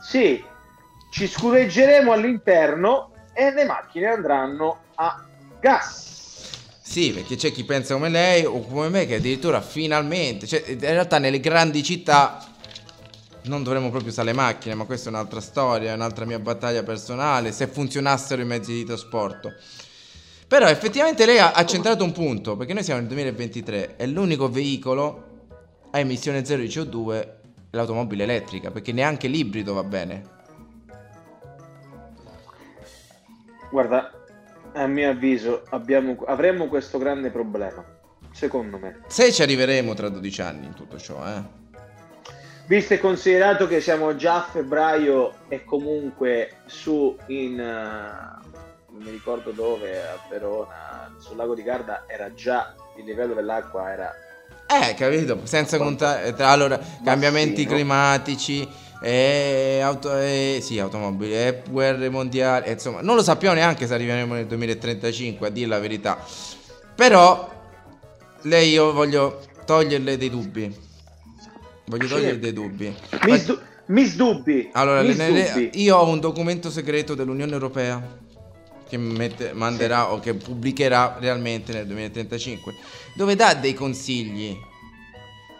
[0.00, 0.42] Sì,
[1.16, 5.24] ci scureggeremo all'interno e le macchine andranno a
[5.58, 6.50] gas.
[6.82, 10.78] Sì, perché c'è chi pensa come lei o come me che addirittura finalmente, cioè in
[10.78, 12.46] realtà nelle grandi città
[13.44, 16.82] non dovremmo proprio usare le macchine, ma questa è un'altra storia, è un'altra mia battaglia
[16.82, 19.54] personale, se funzionassero i mezzi di trasporto.
[20.46, 25.46] Però effettivamente lei ha, centrato un punto, perché noi siamo nel 2023 e l'unico veicolo
[25.92, 27.28] a emissione zero di CO2 è
[27.70, 30.34] l'automobile elettrica, perché neanche l'ibrido va bene.
[33.70, 34.12] Guarda,
[34.74, 37.84] a mio avviso abbiamo, avremmo questo grande problema,
[38.32, 39.00] secondo me.
[39.06, 41.64] Se ci arriveremo tra 12 anni in tutto ciò, eh.
[42.66, 47.60] Visto e considerato che siamo già a febbraio e comunque su in...
[47.60, 48.54] eh,
[48.88, 53.92] non mi ricordo dove, a Verona, sul lago di Garda era già il livello dell'acqua
[53.92, 54.12] era
[54.68, 55.40] Eh, capito?
[55.44, 56.34] Senza contare.
[56.34, 57.70] tra- Allora, cambiamenti sì, no?
[57.74, 58.68] climatici.
[59.00, 63.94] E auto, e- sì, automobili, e guerre mondiali, e insomma, non lo sappiamo neanche se
[63.94, 66.18] arriveremo nel 2035, a dire la verità.
[66.94, 67.48] Però,
[68.42, 70.74] lei io voglio toglierle dei dubbi.
[71.84, 72.92] Voglio toglierle dei dubbi.
[73.26, 74.70] Miss, Du- Miss Dubbi.
[74.72, 75.70] Allora, Miss nelle- Dubbi.
[75.74, 78.02] io ho un documento segreto dell'Unione Europea
[78.88, 82.74] che mette- manderà o che pubblicherà realmente nel 2035,
[83.14, 84.56] dove dà dei consigli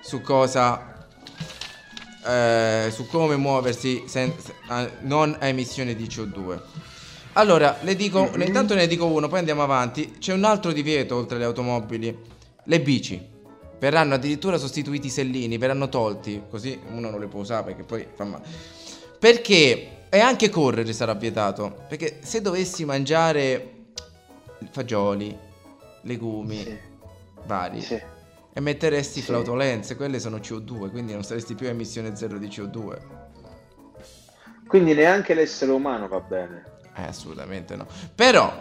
[0.00, 1.06] su cosa,
[2.24, 6.60] eh, su come muoversi senza, a- non a emissioni di CO2.
[7.34, 8.42] Allora, le dico, Mhm.
[8.42, 10.14] intanto ne dico uno, poi andiamo avanti.
[10.18, 12.16] C'è un altro divieto oltre alle automobili,
[12.64, 13.34] le bici.
[13.78, 18.06] Verranno addirittura sostituiti i sellini, verranno tolti, così uno non le può usare perché poi
[18.14, 18.44] fa male.
[19.18, 23.72] Perché e anche correre sarà vietato, perché se dovessi mangiare
[24.70, 25.36] fagioli,
[26.02, 26.78] legumi Sì,
[27.44, 28.00] vari sì.
[28.52, 29.26] emetteresti Sì.
[29.26, 32.98] flautolenze, quelle sono CO2, quindi non saresti più a emissione zero di CO2.
[34.66, 36.64] Quindi neanche l'essere umano va bene.
[36.96, 37.86] Eh, assolutamente no.
[38.14, 38.52] Però,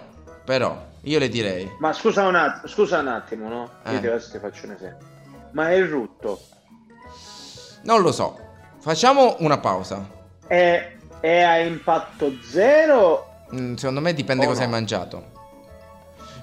[0.44, 3.70] però, io le direi, Ma scusa un attimo, scusa un attimo, no?
[3.86, 4.00] Io Eh.
[4.02, 5.08] ti adesso ti faccio un esempio.
[5.52, 6.42] Ma è il rutto.
[7.84, 8.38] non lo so,
[8.80, 10.08] facciamo una pausa.
[10.48, 10.95] È,
[11.26, 13.34] è a impatto zero?
[13.56, 14.66] Mm, secondo me dipende cosa no.
[14.66, 15.24] hai mangiato.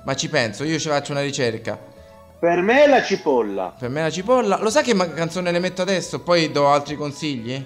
[0.05, 1.79] Ma ci penso, io ci faccio una ricerca.
[2.41, 3.73] Per me è la cipolla.
[3.79, 4.59] Per me la cipolla.
[4.61, 6.21] Lo sai che ma- canzone le metto adesso?
[6.23, 7.65] Poi do altri consigli?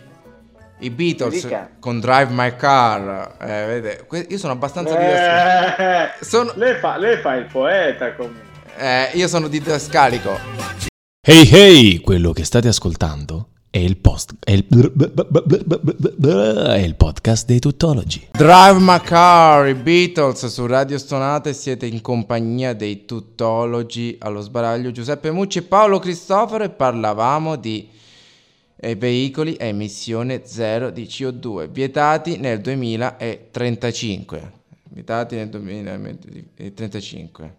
[0.80, 1.70] I Beatles Dica.
[1.80, 3.36] con Drive My Car.
[3.40, 5.82] Eh, vedete, que- io sono abbastanza didascalico.
[5.82, 8.42] Eh, Sono- lei, fa, lei fa il poeta comunque.
[8.76, 10.38] Eh, io sono didascalico.
[11.26, 17.58] Hey hey, quello che state ascoltando è il post è il, è il podcast dei
[17.58, 18.28] tuttologi.
[18.32, 21.52] Drive My Car, i Beatles su Radio Stonate.
[21.52, 26.64] Siete in compagnia dei tuttologi allo sbaraglio Giuseppe Mucci e Paolo Cristoforo.
[26.64, 27.86] E parlavamo di
[28.76, 34.52] eh, veicoli a emissione zero di CO2 vietati nel 2035.
[34.84, 37.56] Vietati nel 2035.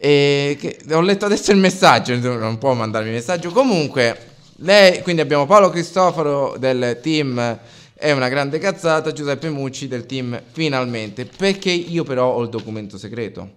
[0.00, 3.50] E ho letto adesso il messaggio, non può mandarmi il messaggio.
[3.50, 7.58] Comunque, lei, quindi abbiamo Paolo Cristoforo del team
[7.94, 11.24] È una grande cazzata, Giuseppe Mucci del team Finalmente.
[11.26, 13.56] Perché io però ho il documento segreto.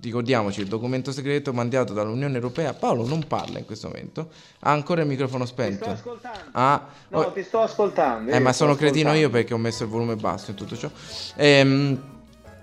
[0.00, 2.72] Ricordiamoci, il documento segreto mandato dall'Unione Europea.
[2.74, 5.90] Paolo non parla in questo momento, ha ancora il microfono Ti sto spento.
[5.90, 6.40] ascoltando.
[6.52, 8.30] Ah, No, oh- ti sto ascoltando.
[8.32, 10.90] eh, ma sono cretino io perché ho messo il volume basso in tutto ciò.
[11.36, 12.00] Ehm,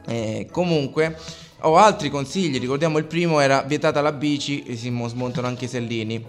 [0.06, 1.18] eh, comunque,
[1.62, 2.60] ho altri consigli.
[2.60, 6.26] Ricordiamo il primo era vietata la bici e si mo- smontano anche i sellini.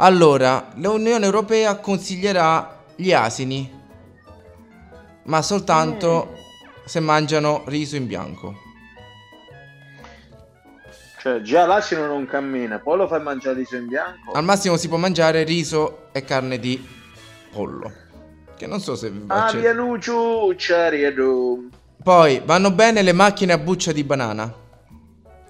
[0.00, 3.68] Allora, l'Unione Europea consiglierà gli asini,
[5.24, 6.34] ma soltanto
[6.84, 8.54] se mangiano riso in bianco.
[11.20, 14.30] Cioè, già l'asino non cammina, poi lo fai mangiare riso in bianco.
[14.32, 16.86] Al massimo si può mangiare riso e carne di
[17.50, 17.92] pollo.
[18.56, 21.70] Che non so se Ah, c'è- via Nuciuccia, riedu.
[22.00, 24.52] Poi vanno bene le macchine a buccia di banana.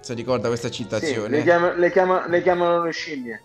[0.01, 1.37] Se ricorda questa Sì, citazione.
[1.37, 3.41] le, chiama- le chiama- le chiamano le scimmie.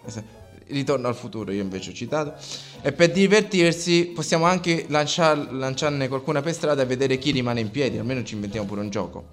[0.67, 2.35] Ritorno al futuro, io invece ho citato.
[2.81, 7.71] E per divertirsi possiamo anche lanciar- lanciarne qualcuna per strada e vedere chi rimane in
[7.71, 7.99] piedi.
[7.99, 9.29] Almeno ci inventiamo pure un gioco.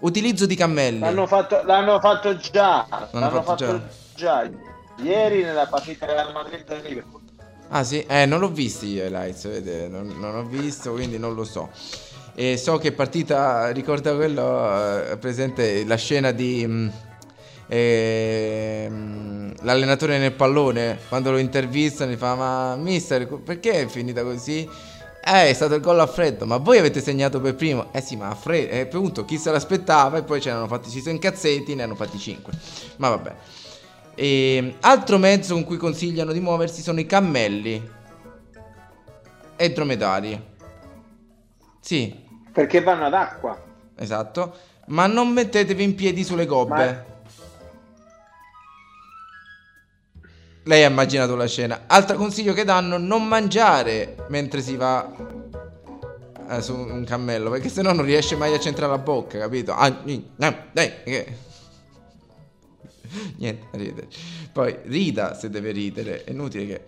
[0.00, 0.98] Utilizzo di cammelli.
[0.98, 2.86] L'hanno fatto, l'hanno fatto già.
[3.12, 3.80] L'hanno, fatto fatto,
[4.16, 4.50] già.
[4.96, 7.20] Ieri nella partita Real Madrid e Liverpool.
[7.68, 8.04] Ah sì?
[8.06, 11.44] Eh, non l'ho visto io i lights, vedete, non, non ho visto, quindi non lo
[11.44, 11.70] so.
[12.34, 16.90] E so che partita, ricorda quello, eh, presente la scena di...
[17.66, 24.22] mm, ehm, l'allenatore nel pallone, quando lo intervistano, gli fa, ma mister, perché è finita
[24.22, 24.68] così?
[25.24, 27.92] Eh, è stato il gol a freddo, ma voi avete segnato per primo?
[27.92, 30.66] Eh sì, ma a freddo, eh, appunto, chi se l'aspettava e poi ce ne hanno
[30.66, 32.52] fatti, ci sono incazzetti, ne hanno fatti 5.
[32.96, 33.34] Ma vabbè.
[34.14, 37.88] E altro mezzo con cui consigliano di muoversi sono i cammelli
[39.56, 40.50] e i dromedari.
[41.80, 42.14] Sì,
[42.52, 43.58] Perché vanno ad acqua.
[43.96, 44.54] esatto.
[44.86, 46.74] Ma non mettetevi in piedi sulle gobbe.
[46.74, 47.04] Ma-
[50.64, 51.82] Lei ha immaginato la scena.
[51.86, 55.10] Altro consiglio che danno: non mangiare mentre si va
[56.48, 59.72] eh, su un cammello, perché sennò non riesce mai a centrare la bocca, capito?
[59.72, 59.88] Ah,
[60.36, 61.50] no, dai, che-
[63.38, 64.08] Niente, ridere.
[64.52, 66.84] Poi rida se deve ridere, è inutile che...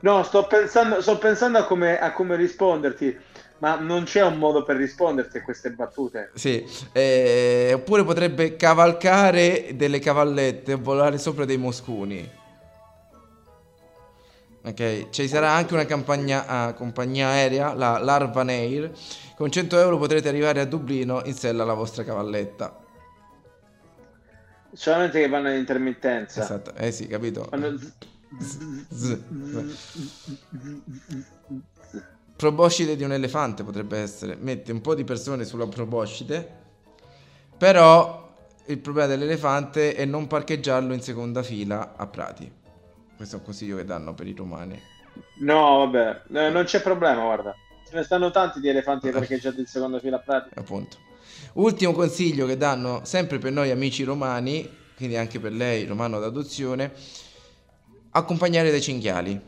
[0.00, 3.16] No, sto pensando, sto pensando a, come, a come risponderti,
[3.58, 6.30] ma non c'è un modo per risponderti a queste battute.
[6.34, 12.38] Sì, eh, oppure potrebbe cavalcare delle cavallette o volare sopra dei moscuni.
[14.62, 18.92] Ok, ci sarà anche una campagna, ah, compagnia aerea, la Larvan Air.
[19.34, 22.78] Con 100 euro potrete arrivare a Dublino in sella alla vostra cavalletta.
[24.72, 26.42] Solamente che vanno in intermittenza.
[26.42, 27.48] Esatto, eh sì, capito.
[27.50, 27.78] Vanno
[32.36, 34.36] Proboscide di un elefante potrebbe essere.
[34.36, 36.58] Mette un po' di persone sulla proboscide.
[37.56, 38.34] Però
[38.66, 42.59] il problema dell'elefante è non parcheggiarlo in seconda fila a Prati.
[43.20, 44.80] Questo è un consiglio che danno per i romani.
[45.40, 47.54] No, vabbè, eh, non c'è problema, guarda.
[47.86, 50.48] Ce ne stanno tanti di elefanti parcheggiati in seconda fila a Prati.
[50.54, 50.96] Appunto.
[51.52, 56.92] Ultimo consiglio che danno sempre per noi amici romani, quindi anche per lei, romano d'adozione,
[58.12, 59.38] accompagnare dei cinghiali.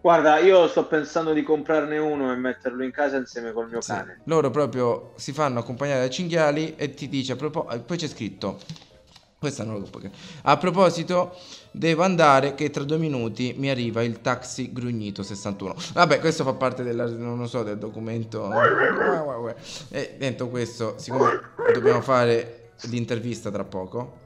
[0.00, 3.90] Guarda, io sto pensando di comprarne uno e metterlo in casa insieme col mio Sì,
[3.90, 4.20] cane.
[4.26, 8.60] Loro proprio si fanno accompagnare dai cinghiali e ti dice a proposito, poi c'è scritto,
[9.38, 10.10] questa non lo perché-
[10.42, 11.36] a proposito
[11.70, 15.74] devo andare che tra due minuti mi arriva il taxi grugnito 61.
[15.92, 18.50] Vabbè, questo fa parte della, non lo so, del documento.
[19.90, 21.40] E detto questo, siccome
[21.72, 24.16] dobbiamo fare l'intervista tra poco,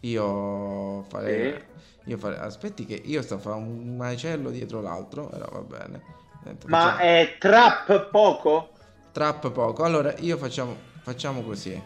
[0.00, 1.52] io farei...
[1.52, 1.70] Sì.
[2.06, 6.02] Io farei, aspetti che io sto a fare un macello dietro l'altro, però va bene.
[6.42, 8.70] Niente, Ma facciamo- è trap poco?
[9.12, 9.84] Trap poco.
[9.84, 11.80] Allora, io facciamo, facciamo così.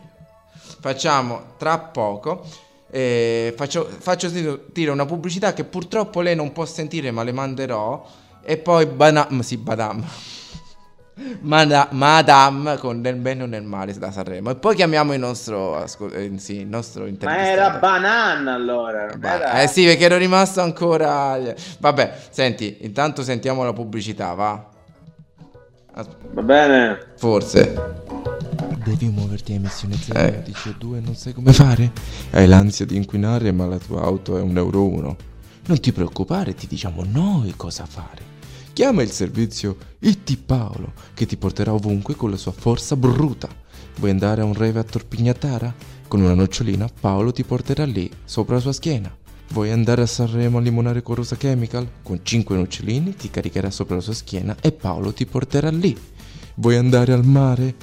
[0.80, 2.44] Facciamo tra poco.
[2.90, 8.04] eh, faccio, faccio sentire una pubblicità che purtroppo lei non può sentire, ma le manderò.
[8.42, 10.04] E poi Bana- sì, Badam.
[11.40, 14.50] Mada- Madame con nel bene o nel male da Sanremo.
[14.50, 19.06] E poi chiamiamo il nostro, ascol- eh, sì, il nostro Ma era banana allora.
[19.16, 21.38] Beh, era- Eh sì, perché ero rimasto ancora.
[21.78, 24.64] Vabbè, senti, intanto sentiamo la pubblicità, va.
[25.94, 26.98] As- Va bene.
[27.16, 27.94] Forse.
[28.84, 31.92] Devi muoverti a emissione zero di CO2 e non sai come fare?
[32.30, 35.16] Hai l'ansia di inquinare ma la tua auto è un euro uno.
[35.66, 38.34] Non ti preoccupare, ti diciamo noi cosa fare.
[38.72, 43.48] Chiama il servizio IT Paolo che ti porterà ovunque con la sua forza bruta.
[43.96, 45.74] Vuoi andare a un rave a Torpignatara?
[46.08, 49.14] Con una nocciolina Paolo ti porterà lì, sopra la sua schiena.
[49.48, 51.86] Vuoi andare a Sanremo a limonare con Rosa Chemical?
[52.02, 55.96] Con 5 nocciolini ti caricherà sopra la sua schiena e Paolo ti porterà lì.
[56.54, 57.74] Vuoi andare al mare?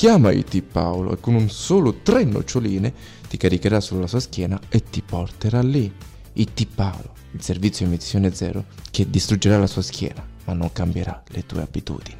[0.00, 2.90] Chiama IT Paolo e con un solo tre noccioline
[3.28, 5.92] ti caricherà sulla sua schiena e ti porterà lì.
[6.32, 11.44] IT Paolo, il servizio emissione zero che distruggerà la sua schiena, ma non cambierà le
[11.44, 12.16] tue abitudini.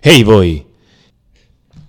[0.00, 0.64] Ehi voi!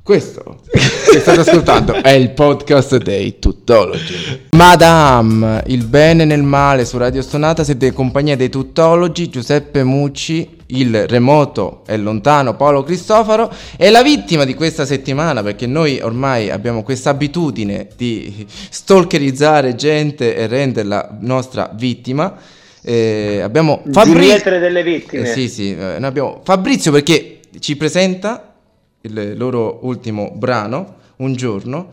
[0.02, 4.48] Questo che state ascoltando è il podcast dei Tuttologi.
[4.58, 10.58] Madame, il bene nel male su Radio Stonata siete in compagnia dei Tuttologi, Giuseppe Mucci,
[10.72, 16.50] il remoto e lontano Paolo Cristofaro e la vittima di questa settimana perché noi ormai
[16.50, 22.38] abbiamo questa abitudine di stalkerizzare gente e renderla nostra vittima.
[22.82, 25.30] Eh, abbiamo Fabrizio delle vittime.
[25.30, 28.54] eh, sì, sì, eh, abbiamo Fabrizio perché ci presenta
[29.02, 31.92] il loro ultimo brano, un giorno,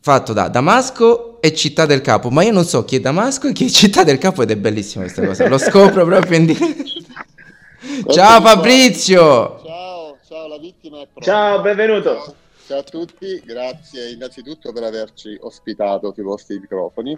[0.00, 2.30] fatto da Damasco e Città del Capo.
[2.30, 4.56] Ma io non so chi è Damasco e chi è Città del Capo ed è
[4.56, 5.48] bellissima questa cosa.
[5.48, 7.02] Lo scopro proprio in diretta.
[8.08, 9.60] Ciao Fabrizio!
[9.62, 11.20] Ciao, ciao, la vittima è pronta.
[11.20, 12.34] Ciao, benvenuto.
[12.66, 17.14] Ciao a tutti, grazie innanzitutto per averci ospitato sui vostri microfoni.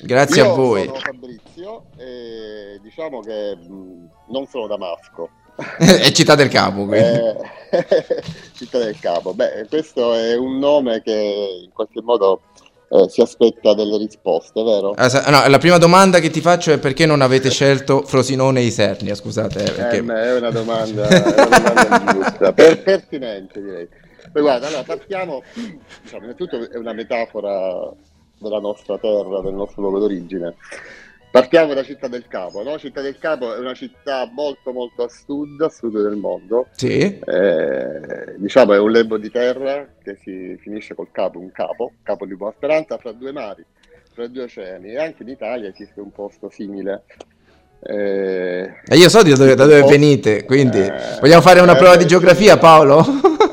[0.00, 0.86] Grazie Io a voi.
[0.86, 5.28] sono Fabrizio e diciamo che mh, non sono Damasco,
[5.76, 6.96] è Città del Capo, quindi.
[6.96, 7.36] Eh,
[8.56, 9.34] Città del Capo.
[9.34, 12.40] Beh, questo è un nome che in qualche modo
[12.88, 14.92] eh, si aspetta delle risposte, vero?
[14.96, 18.60] Ah, sa- no, la prima domanda che ti faccio è perché non avete scelto Frosinone
[18.60, 19.64] e Isernia, scusate.
[19.64, 19.96] eh, perché...
[19.96, 23.88] Eh, è una domanda, è una domanda giusta, per- pertinente direi.
[24.32, 25.42] Poi guarda, allora partiamo,
[26.02, 27.90] diciamo, innanzitutto è una metafora
[28.38, 30.54] della nostra terra, del nostro luogo d'origine.
[31.30, 32.78] Partiamo da Città del Capo, no?
[32.78, 36.68] Città del Capo è una città molto molto a sud, a sud del mondo.
[36.72, 37.18] Sì.
[37.18, 42.24] Eh, diciamo è un lembo di terra che si finisce col capo, un capo, capo
[42.24, 43.64] di Buona Speranza, fra due mari,
[44.14, 44.92] fra due oceani.
[44.92, 47.04] E anche in Italia esiste un posto simile.
[47.82, 51.74] Eh, e io so da dove, da dove posto, venite, quindi eh, vogliamo fare una
[51.74, 53.04] eh, prova di geografia, Paolo?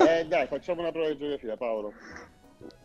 [0.08, 1.92] Eh, dai, facciamo una prova di geografia, Paolo.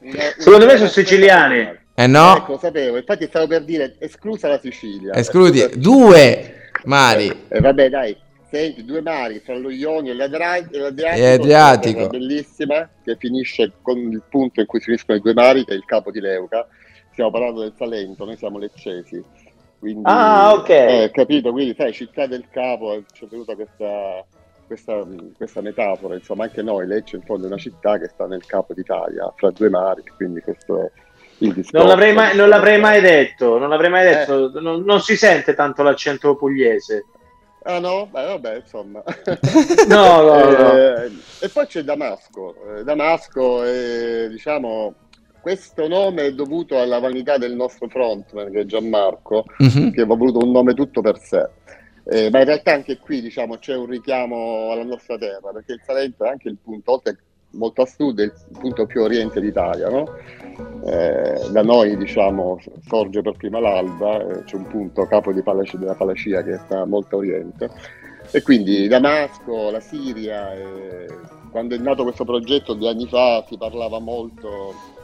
[0.00, 1.86] Una, Secondo me sono siciliani.
[1.98, 2.36] Eh no.
[2.36, 5.14] Ecco, lo sapevo, infatti stavo per dire esclusa la Sicilia.
[5.14, 5.80] Escludi Esclusa...
[5.80, 7.26] due mari.
[7.26, 8.16] E eh, vabbè, dai,
[8.48, 10.76] senti, due mari tra lo Ionio e l'Adriatico.
[10.76, 12.06] E l'Adriatico.
[12.06, 15.74] bellissima che finisce con il punto in cui si finiscono i due mari, che è
[15.74, 16.68] il capo di Leuca.
[17.10, 19.20] Stiamo parlando del Salento, noi siamo leccesi.
[19.80, 20.68] Quindi, ah, ok.
[20.68, 24.24] Eh, capito, quindi sai, città del capo, ci è venuta questa,
[24.68, 25.04] questa,
[25.36, 28.72] questa, metafora, insomma, anche noi, Lecce in fondo è una città che sta nel capo
[28.72, 30.90] d'Italia, fra due mari, quindi questo è
[31.38, 34.60] non l'avrei, mai, non l'avrei mai detto, non l'avrei mai detto, eh.
[34.60, 37.06] non, non, si sente tanto l'accento pugliese.
[37.62, 38.08] Ah no?
[38.10, 39.02] Beh, vabbè, insomma.
[39.88, 40.72] no, no, no.
[40.72, 41.10] Eh,
[41.40, 42.78] e poi c'è Damasco.
[42.78, 44.94] Eh, Damasco, è, diciamo,
[45.40, 49.90] questo nome è dovuto alla vanità del nostro frontman, che è Gianmarco, mm-hmm.
[49.90, 51.48] che ha voluto un nome tutto per sé.
[52.10, 55.82] Eh, ma in realtà anche qui diciamo, c'è un richiamo alla nostra terra, perché il
[55.84, 57.18] Salento è anche il punto, oltre
[57.50, 60.06] molto a sud, è il punto più oriente d'Italia, no?
[60.84, 65.94] eh, da noi diciamo sorge per prima l'alba, eh, c'è un punto capo Palac- della
[65.94, 67.70] Palacia che sta molto a oriente
[68.30, 71.06] e quindi Damasco, la Siria, eh,
[71.50, 74.96] quando è nato questo progetto due anni fa si parlava molto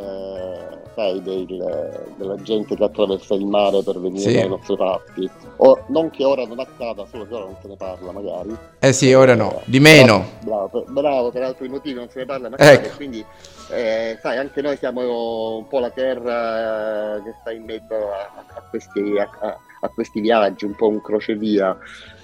[0.00, 4.34] eh, sai, del, della gente che attraversa il mare per venire sì.
[4.34, 5.30] dai nostre parti.
[5.56, 8.56] O, non che ora non accada, solo che ora non se ne parla magari.
[8.78, 10.24] Eh sì, ora no, di meno.
[10.40, 12.96] Bravo, bravo, per, bravo, per altri motivi non se ne parla magari, ecco.
[12.96, 13.24] quindi
[13.70, 18.44] eh, sai, anche noi siamo un po' la terra eh, che sta in mezzo a,
[18.54, 21.76] a, questi, a, a questi, viaggi, un po' un crocevia.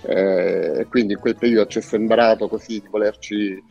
[0.02, 3.62] Eh, quindi in quel periodo ci è sembrato così di volerci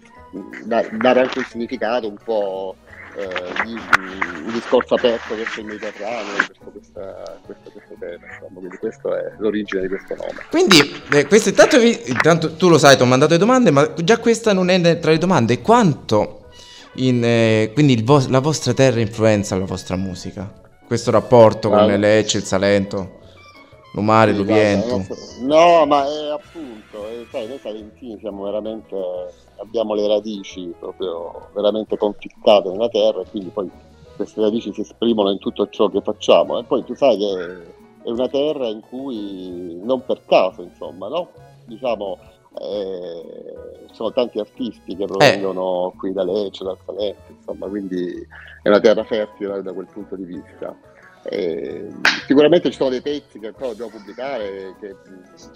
[0.66, 2.76] da, dare anche un significato un po'
[3.16, 8.78] eh, di, un discorso aperto verso il Mediterraneo, verso questa, questa, questo tema, insomma, quindi
[8.78, 10.46] questa è l'origine di questo nome.
[10.50, 14.20] Quindi, eh, questo intanto, intanto tu lo sai, ti ho mandato le domande, ma già
[14.20, 16.46] questa non è tra le domande, quanto
[16.96, 20.52] in, eh, quindi vo- la vostra terra influenza la vostra musica?
[20.86, 23.24] Questo rapporto con ah, Lecce, il Salento?
[23.94, 25.06] Lumare, sì, Luviento.
[25.42, 28.96] No, ma è appunto, è, sai, noi salentini siamo veramente,
[29.58, 33.70] abbiamo le radici proprio veramente conficcate nella terra e quindi poi
[34.16, 36.60] queste radici si esprimono in tutto ciò che facciamo.
[36.60, 37.64] E poi tu sai che
[38.04, 41.30] è una terra in cui, non per caso, insomma, no?
[41.66, 42.18] Diciamo,
[42.62, 43.54] eh,
[43.92, 45.98] sono tanti artisti che provengono eh.
[45.98, 48.28] qui da Lecce, dal Salento, insomma, quindi
[48.62, 50.76] è una terra fertile da quel punto di vista.
[51.28, 51.88] Eh,
[52.28, 54.96] sicuramente ci sono dei pezzi che ancora dobbiamo pubblicare che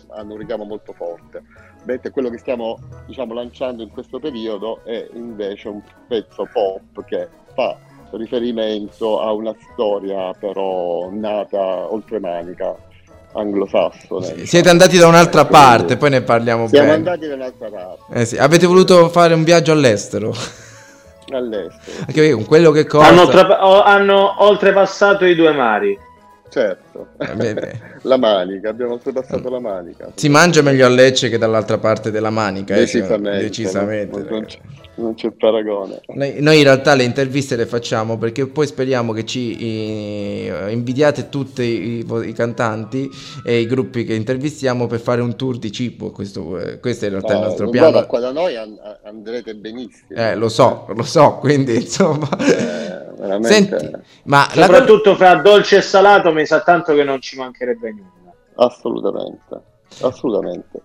[0.09, 1.43] hanno un richiamo molto forte,
[1.84, 7.28] mentre quello che stiamo diciamo, lanciando in questo periodo è invece un pezzo pop che
[7.53, 7.78] fa
[8.11, 12.76] riferimento a una storia però nata oltremanica
[13.34, 14.45] anglosassone.
[14.47, 17.03] Siete andati da un'altra parte, poi ne parliamo siamo bene.
[17.03, 18.20] Siamo andati da un'altra parte.
[18.20, 18.38] Eh sì.
[18.38, 20.34] Avete voluto fare un viaggio all'estero?
[21.38, 22.00] All'estero.
[22.00, 23.08] Anche perché con quello che costa...
[23.08, 25.98] Hanno, tra- hanno oltrepassato i due mari.
[26.50, 30.12] Certo, eh, la manica, abbiamo oltrepassato la manica.
[30.16, 32.76] Si mangia meglio a Lecce che dall'altra parte della manica.
[32.76, 33.39] Eh, decisamente.
[33.39, 34.45] Eh, decisamente non,
[34.95, 36.02] non, c'è, paragone.
[36.14, 41.30] Noi, noi, in realtà le interviste le facciamo perché poi speriamo che ci eh, invidiate
[41.30, 43.10] tutti i, i, cantanti
[43.43, 46.12] e i gruppi che intervistiamo per fare un tour di cibo.
[46.12, 47.91] Questo, eh, questo è in realtà no, il nostro piano.
[47.91, 50.20] Guarda, qua da noi and- andrete benissimo.
[50.20, 52.30] Eh, lo so, lo so, quindi insomma...
[52.38, 53.08] Eh,
[53.41, 53.91] Senti,
[54.24, 55.16] ma soprattutto la...
[55.18, 58.34] fra dolce e salato mi sa tanto che non ci mancherebbe nulla.
[58.56, 59.62] Assolutamente,
[60.02, 60.82] assolutamente.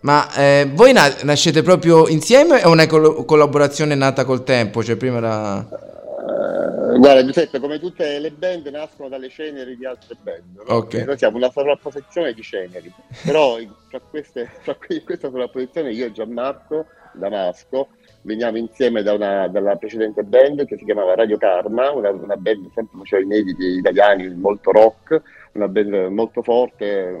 [0.00, 4.82] Ma eh, voi na- nascete proprio insieme o una col- collaborazione nata col tempo?
[4.82, 5.56] Cioè prima era...
[5.58, 10.42] Uh, guarda Giuseppe, come tutte le band nascono dalle ceneri di altre band.
[10.54, 10.76] No?
[10.76, 11.04] Okay.
[11.04, 12.92] Noi siamo una sovrapposizione di ceneri,
[13.24, 13.56] però
[13.88, 17.88] tra, queste, tra questa sovrapposizione io e Gianmarco Damasco
[18.22, 22.64] veniamo insieme da una, dalla precedente band che si chiamava Radio Karma, una, una band
[22.64, 25.22] che sempre faceva inediti italiani, molto rock,
[25.56, 27.16] una band molto forte,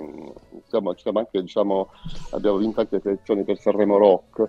[0.52, 1.90] insomma, anche, diciamo,
[2.30, 4.48] abbiamo vinto anche le selezioni per Sanremo Rock.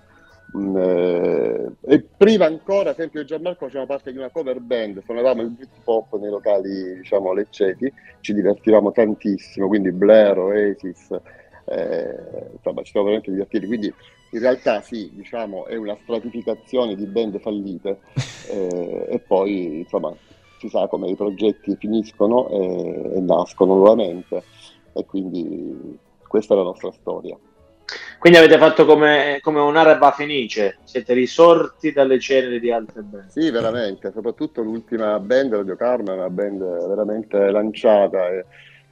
[0.57, 5.03] Mm, eh, e prima ancora, sempre io e Gianmarco facevamo parte di una cover band,
[5.03, 11.11] suonavamo il Brit Pop nei locali, diciamo, lecceti, ci divertivamo tantissimo, quindi Blair, Oasis,
[11.65, 12.15] eh,
[12.53, 13.93] insomma, ci siamo veramente divertiti, quindi
[14.31, 17.99] in realtà sì, diciamo, è una stratificazione di band fallite
[18.49, 20.13] eh, e poi insomma
[20.57, 24.43] si sa come i progetti finiscono e, e nascono nuovamente
[24.93, 25.97] e quindi
[26.27, 27.37] questa è la nostra storia.
[28.19, 33.29] Quindi avete fatto come, come un'araba fenice, siete risorti dalle ceneri di altre band.
[33.29, 38.45] Sì, veramente, soprattutto l'ultima band, Radio Karma, è una band veramente lanciata e,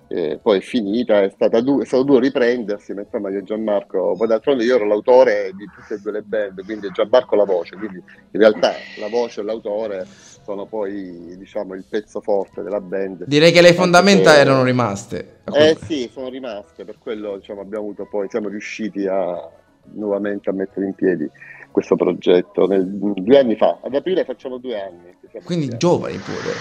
[0.08, 3.44] e poi è finita, è, stata du- è stato duro riprendersi, ma insomma io e
[3.44, 7.46] Gianmarco, poi d'altronde io ero l'autore di tutte e due le band, quindi Gianmarco la
[7.46, 10.06] voce, quindi in realtà la voce e l'autore
[10.46, 13.26] sono poi diciamo il pezzo forte della band.
[13.26, 14.40] Direi che le fondamenta che...
[14.40, 15.40] erano rimaste.
[15.52, 19.50] Eh sì, sono rimaste, per quello diciamo, abbiamo avuto poi, siamo riusciti a
[19.94, 21.30] nuovamente a mettere in piedi
[21.72, 23.80] questo progetto nel, due anni fa.
[23.82, 25.18] Ad aprile facciamo due anni.
[25.44, 26.54] Quindi giovani pure.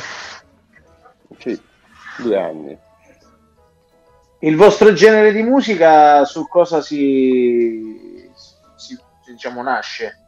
[1.39, 1.61] Sì,
[2.23, 2.79] due anni.
[4.41, 8.29] Il vostro genere di musica su cosa si,
[8.75, 10.19] si diciamo nasce?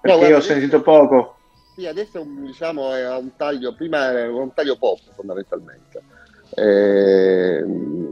[0.00, 1.35] Perché no, io ho sentito poco.
[1.76, 6.02] Sì, adesso diciamo, è un taglio, prima era un taglio pop fondamentalmente.
[6.54, 7.62] Eh,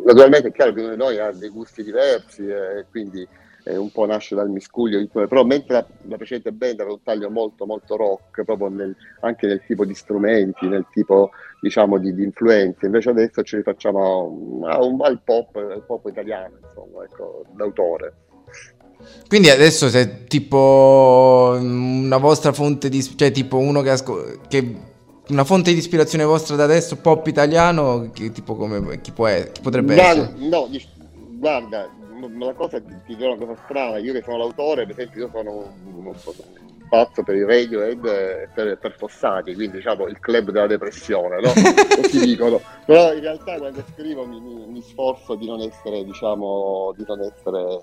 [0.04, 3.26] naturalmente è chiaro che uno di noi ha dei gusti diversi e eh, quindi
[3.64, 7.30] eh, un po' nasce dal miscuglio, però mentre la, la, precedente band aveva un taglio
[7.30, 12.22] molto molto rock, proprio nel, anche nel tipo di strumenti, nel tipo diciamo di, di
[12.22, 18.23] influenze, invece adesso ci rifacciamo a un, al pop, al pop italiano, insomma, ecco, d'autore.
[19.28, 23.02] Quindi adesso se tipo una vostra fonte di...
[23.02, 24.76] cioè tipo uno che, asco- che
[25.28, 29.60] una fonte di ispirazione vostra da adesso, pop italiano, che tipo come chi, può chi
[29.62, 30.48] potrebbe guarda, essere?
[30.48, 30.68] No,
[31.38, 31.90] guarda,
[32.38, 35.74] la cosa ti dirò una cosa strana, io che sono l'autore, per esempio io sono
[35.84, 36.14] un,
[36.88, 41.52] pazzo per i Radiohead e per, per Fossati, quindi diciamo il club della depressione, no?
[42.00, 42.60] Così dicono.
[42.84, 47.20] Però in realtà quando scrivo mi, mi, mi sforzo di non essere, diciamo, di non
[47.20, 47.82] essere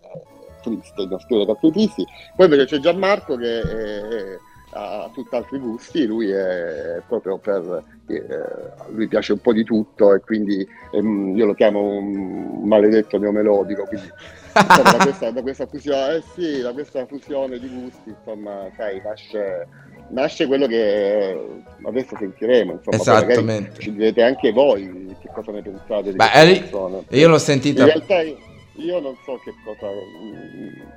[0.61, 2.05] triste, non scrivere troppi tristi.
[2.35, 4.37] Poi invece c'è Gianmarco che è,
[4.73, 7.83] ha tutt'altri gusti, lui è proprio per...
[8.07, 13.17] Eh, lui piace un po' di tutto e quindi ehm, io lo chiamo un maledetto
[13.17, 14.09] neomelodico, quindi
[14.53, 19.01] insomma, da, questa, da, questa, fusione, eh sì, da questa fusione di gusti, insomma, sai,
[19.01, 19.67] nasce,
[20.09, 21.37] nasce quello che
[21.85, 23.79] adesso sentiremo, insomma, Esattamente.
[23.79, 27.83] ci direte anche voi che cosa ne pensate di Beh, questa Io l'ho sentita...
[27.83, 28.37] In realtà io
[28.73, 29.87] non so che cosa.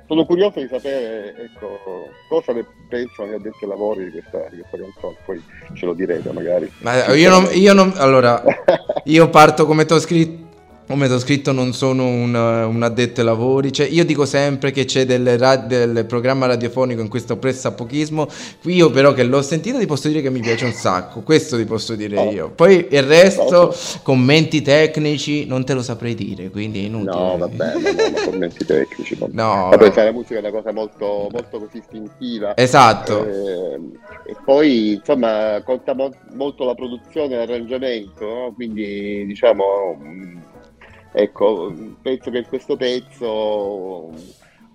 [0.07, 4.61] Sono curioso di sapere ecco, cosa ne pensano gli addetti ai lavori di questa, di
[4.61, 6.71] questa canzone, poi ce lo direte magari.
[6.79, 8.41] Ma io non, io non allora,
[9.05, 10.44] io parto come ti ho scritto
[10.87, 14.85] come ho scritto non sono un, un, addetto ai lavori, cioè, io dico sempre che
[14.85, 18.27] c'è del, del programma radiofonico in questo pressapochismo,
[18.61, 21.57] qui io però che l'ho sentito ti posso dire che mi piace un sacco, questo
[21.57, 22.31] ti posso dire oh.
[22.31, 22.51] io.
[22.51, 27.11] Poi il resto, commenti tecnici, non te lo saprei dire, quindi è inutile.
[27.11, 29.17] No, vabbè, no, no, commenti tecnici.
[29.19, 29.27] No.
[29.31, 29.69] no.
[29.69, 32.55] Vabbè, la musica è una cosa molto, molto così istintiva.
[32.55, 33.25] Esatto.
[33.25, 33.75] Eh,
[34.27, 38.53] e poi, insomma, conta mo- molto la produzione e l'arrangiamento, no?
[38.55, 40.43] quindi diciamo
[41.15, 44.11] ecco, penso che in questo pezzo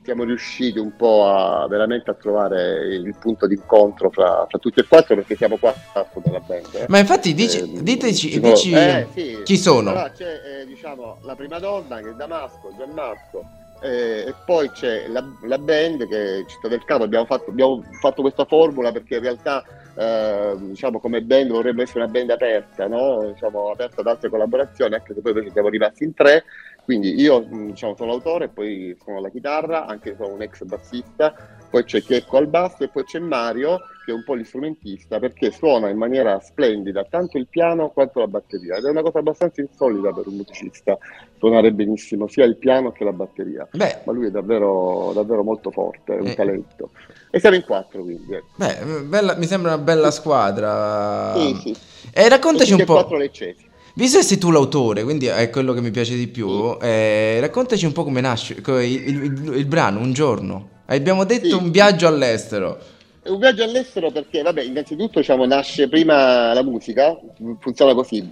[0.03, 4.87] siamo riusciti un po' a veramente a trovare il punto d'incontro fra, fra tutti e
[4.87, 6.75] quattro perché siamo quattro della band.
[6.75, 6.87] Eh.
[6.89, 9.41] Ma infatti dici, eh, diteci, dici eh, sì.
[9.45, 9.91] chi sono.
[9.91, 13.45] Allora, c'è eh, diciamo, la prima donna che è Damasco, Gianmarco,
[13.83, 18.23] eh, e poi c'è la, la, band che Città del Capo, abbiamo fatto, abbiamo fatto
[18.23, 19.65] questa formula perché in realtà
[20.01, 23.33] eh, diciamo come band vorremmo essere una band aperta, no?
[23.33, 26.45] diciamo, aperta ad altre collaborazioni, anche se poi invece siamo rimasti in tre,
[26.85, 31.35] quindi io diciamo, sono l'autore, poi sono la chitarra, anche sono un ex bassista,
[31.71, 35.53] poi c'è Checco al basso e poi c'è Mario che è un po' l'istrumentista perché
[35.53, 39.61] suona in maniera splendida tanto il piano quanto la batteria ed è una cosa abbastanza
[39.61, 40.99] insolita per un musicista
[41.39, 44.01] suonare benissimo sia il piano che la batteria Beh.
[44.05, 46.35] ma lui è davvero, davvero molto forte, è un eh.
[46.35, 46.91] talento
[47.31, 48.47] e siamo in quattro quindi ecco.
[48.57, 51.77] Beh, bella, mi sembra una bella squadra sì, sì.
[52.13, 55.81] e raccontaci un po' quattro leccesi Visto che sei tu l'autore, quindi è quello che
[55.81, 59.99] mi piace di più, eh, raccontaci un po' come nasce il, il, il, il brano,
[59.99, 60.79] un giorno.
[60.97, 61.53] Abbiamo detto sì.
[61.55, 62.79] un viaggio all'estero.
[63.27, 67.17] un viaggio all'estero perché, vabbè, innanzitutto diciamo, nasce prima la musica,
[67.61, 68.29] funziona così.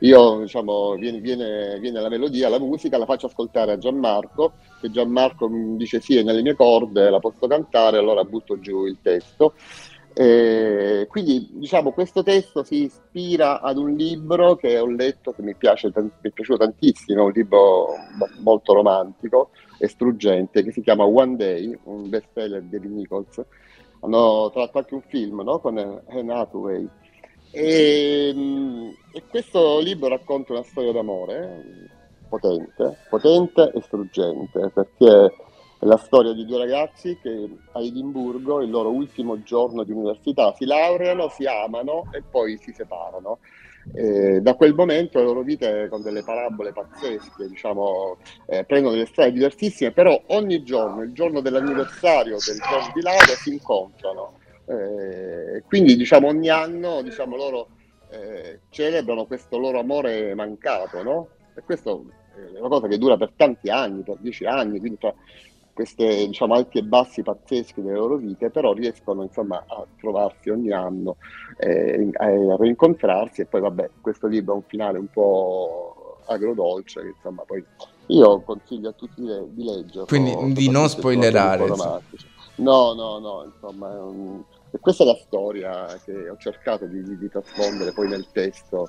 [0.00, 4.90] Io, diciamo, viene, viene, viene, la melodia, la musica, la faccio ascoltare a Gianmarco, che
[4.90, 8.98] Gianmarco mi dice sì, è nelle mie corde, la posso cantare, allora butto giù il
[9.00, 9.54] testo.
[10.12, 15.54] E quindi, diciamo, questo testo si ispira ad un libro che ho letto, che mi,
[15.54, 17.88] piace, mi è piaciuto tantissimo, un libro
[18.42, 19.50] molto romantico,
[19.86, 23.44] e struggente che si chiama One Day, un best seller di David Nichols.
[24.00, 25.58] Hanno tratto anche un film no?
[25.58, 26.88] con Anne Hathaway.
[27.50, 28.34] E,
[29.12, 31.94] e, questo libro racconta una storia d'amore
[32.28, 35.32] potente, potente e struggente, perché
[35.78, 40.52] è la storia di due ragazzi che a Edimburgo, il loro ultimo giorno di università,
[40.54, 43.38] si laureano, si amano e poi si separano.
[43.92, 49.06] E da quel momento le loro vite con delle parabole pazzesche, diciamo, eh, prendono delle
[49.06, 54.38] strade diversissime, però ogni giorno, il giorno dell'anniversario del giorno di laurea, si incontrano.
[54.68, 57.68] Eh, quindi diciamo ogni anno diciamo, loro
[58.10, 61.28] eh, celebrano questo loro amore mancato, no?
[61.54, 65.14] E questo è una cosa che dura per tanti anni, per dieci anni, quindi tra
[65.76, 70.72] questi diciamo, alti e bassi pazzeschi delle loro vite, però riescono insomma, a trovarsi ogni
[70.72, 71.16] anno,
[71.58, 77.08] eh, a rincontrarsi e poi vabbè, questo libro ha un finale un po' agrodolce che
[77.08, 77.62] insomma poi
[78.06, 80.06] io consiglio a tutti di, di leggerlo.
[80.06, 81.66] Quindi di non spoilerare.
[82.56, 84.42] No, no, no, insomma un
[84.76, 88.88] e questa è la storia che ho cercato di, di, di trasfondere poi nel testo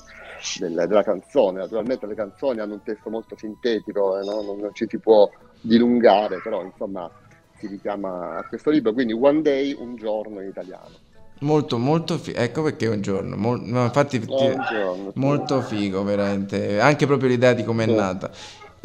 [0.60, 1.60] del, della canzone.
[1.60, 4.42] Naturalmente le canzoni hanno un testo molto sintetico, eh, no?
[4.42, 5.30] non, non, ci si può
[5.62, 7.10] dilungare, però insomma
[7.58, 8.94] si richiama a questo libro.
[8.94, 11.06] Quindi One Day, un giorno in italiano.
[11.40, 12.40] Molto, molto figo.
[12.40, 13.36] Ecco perché un giorno.
[13.36, 13.62] Mol...
[13.62, 14.26] No, infatti, ti...
[14.26, 16.80] giorno, molto figo, veramente.
[16.80, 17.94] Anche proprio l'idea di come è sì.
[17.94, 18.32] nata.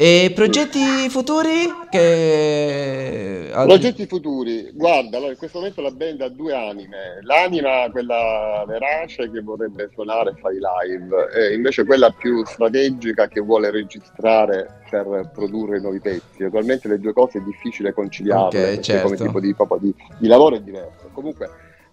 [0.05, 1.73] E progetti futuri?
[1.89, 3.49] Che...
[3.53, 9.31] Progetti futuri, guarda, allora in questo momento la band ha due anime, l'anima quella verace
[9.31, 14.81] che vorrebbe suonare e fare i live, e invece quella più strategica che vuole registrare
[14.89, 16.43] per produrre nuovi pezzi.
[16.43, 19.03] Attualmente le due cose è difficile conciliarle, okay, certo.
[19.05, 21.11] come tipo di, di, di lavoro è diverso.
[21.13, 21.49] Comunque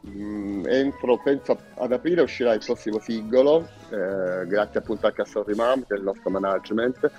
[0.09, 5.55] Mm, entro, penso ad aprile uscirà il prossimo singolo, eh, grazie appunto anche a Sorry
[5.55, 7.11] Mom, il nostro management,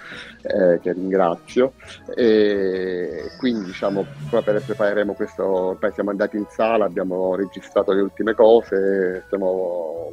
[0.41, 1.73] eh, che ringrazio.
[2.15, 8.33] E quindi diciamo, proprio prepareremo questo, ormai siamo andati in sala, abbiamo registrato le ultime
[8.33, 10.11] cose, siamo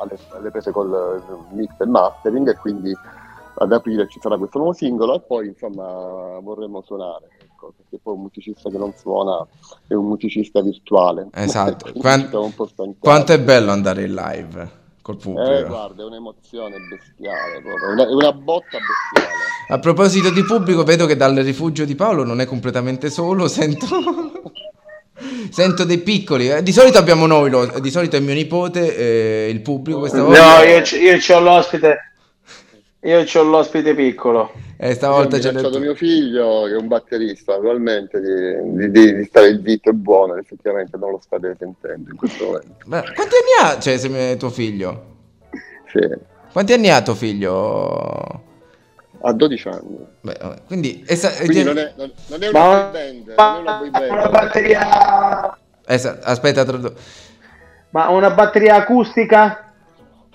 [0.00, 2.96] alle, alle prese col mix e mastering e quindi
[3.58, 7.35] ad aprile ci sarà questo nuovo singolo e poi insomma vorremmo suonare
[7.68, 9.46] ecco, perché poi un musicista che non suona
[9.86, 11.28] è un musicista virtuale.
[11.32, 15.50] Esatto, Quant- quanto è bello andare in live col pubblico.
[15.52, 17.92] Eh, guarda, è un'emozione bestiale, proprio.
[17.92, 19.34] Una, è una botta bestiale.
[19.68, 23.86] A proposito di pubblico, vedo che dal rifugio di Paolo non è completamente solo, sento...
[25.50, 26.62] Sento dei piccoli, eh.
[26.62, 27.80] di solito abbiamo noi, lo...
[27.80, 30.58] di solito è mio nipote, eh, il pubblico questa volta.
[30.58, 32.12] No, io, c- io ho l'ospite,
[33.06, 34.52] io ho l'ospite piccolo.
[34.76, 35.78] E stavolta c'è detto...
[35.78, 40.96] mio figlio che è un batterista, attualmente di, di, di, stare zitto e buono, effettivamente
[40.96, 42.74] non lo state sentendo in questo momento.
[42.84, 45.14] Beh, quanti anni ha cioè, se tuo figlio?
[45.92, 46.00] Sì.
[46.52, 48.42] Quanti anni ha tuo figlio?
[49.20, 50.06] A 12 anni.
[50.20, 53.88] Beh, quindi, esa- quindi non, è, non, non, è, una ma, band, ma, non è
[53.88, 54.10] una band.
[54.10, 55.58] Una batteria...
[55.86, 56.80] Esa- aspetta, tra...
[57.90, 59.65] ma una batteria acustica?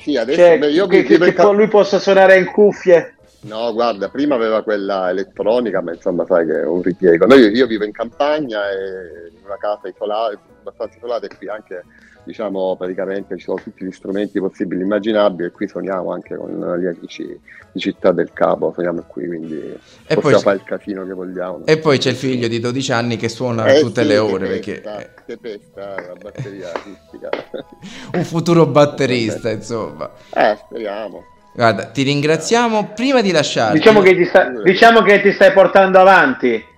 [0.01, 3.15] Sì, adesso cioè, beh, io che, che, che lui possa suonare in cuffie.
[3.43, 7.25] No, guarda, prima aveva quella elettronica, ma insomma, sai che è un ripiego.
[7.25, 11.83] Noi, io vivo in campagna e in una casa isolata, abbastanza isolata, e qui anche,
[12.23, 16.77] diciamo, praticamente ci sono tutti gli strumenti possibili e immaginabili, e qui suoniamo anche con
[16.79, 17.39] gli amici
[17.71, 21.65] di Città del Capo, suoniamo qui, quindi e possiamo fare il casino che vogliamo.
[21.65, 24.47] E poi c'è il figlio di 12 anni che suona eh tutte sì, le ore.
[24.47, 25.13] Pesta, perché...
[25.25, 27.29] Che pesta la batteria artistica.
[28.17, 30.09] un futuro batterista, insomma.
[30.33, 31.23] Eh, speriamo.
[31.53, 33.77] Guarda, ti ringraziamo prima di lasciarti.
[33.77, 36.69] Diciamo che ti, sta, diciamo che ti stai portando avanti.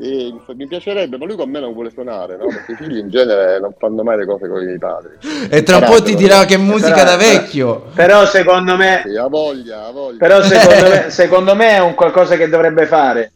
[0.00, 2.46] Sì, mi piacerebbe, ma lui con me non vuole suonare, no?
[2.46, 5.18] Perché i figli in genere non fanno mai le cose con i miei padri.
[5.50, 7.86] E tra un po' ti dirà che musica però, da vecchio.
[7.94, 9.02] Però secondo me...
[9.04, 10.18] Sì, ha voglia, ha voglia.
[10.18, 13.32] Però secondo me, secondo me, è un qualcosa che dovrebbe fare.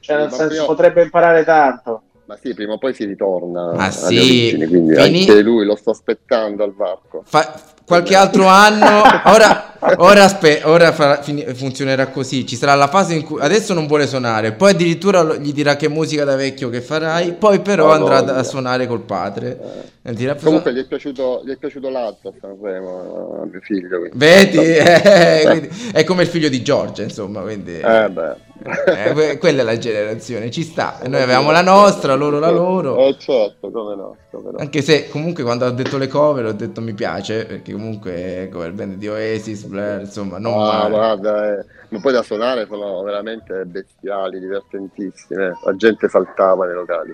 [0.00, 2.02] Cioè, nel senso, potrebbe imparare tanto.
[2.26, 4.16] Ma sì, prima o poi si ritorna ah, sì.
[4.16, 5.20] origini, quindi Fini...
[5.20, 7.22] anche lui lo sto aspettando al varco.
[7.24, 9.02] Fa qualche altro anno.
[9.26, 11.22] Ora, ora, aspe- ora farà,
[11.54, 12.44] funzionerà così.
[12.44, 15.88] Ci sarà la fase in cui adesso non vuole suonare, poi addirittura gli dirà che
[15.88, 19.58] musica da vecchio che farai, poi però oh, andrà a suonare col padre.
[20.02, 20.12] Eh.
[20.12, 23.98] Dirà, Comunque gli è piaciuto, gli è piaciuto l'altro a Sanremo, mio figlio.
[24.00, 24.18] Quindi.
[24.18, 27.40] Vedi, eh, quindi, è come il figlio di Giorgia, insomma.
[27.40, 28.45] Quindi, eh beh.
[28.62, 30.98] Eh, quella è la generazione, ci sta.
[31.06, 32.96] Noi avevamo la nostra, loro la loro.
[32.96, 34.58] Eh certo, come no, come no.
[34.58, 38.72] Anche se comunque quando ho detto le cover ho detto mi piace, perché comunque cover
[38.72, 41.64] band di Oasis, Blair, insomma, non ah, guarda, eh.
[41.90, 45.58] ma poi da suonare sono veramente bestiali, divertentissime.
[45.64, 47.12] La gente saltava nei locali.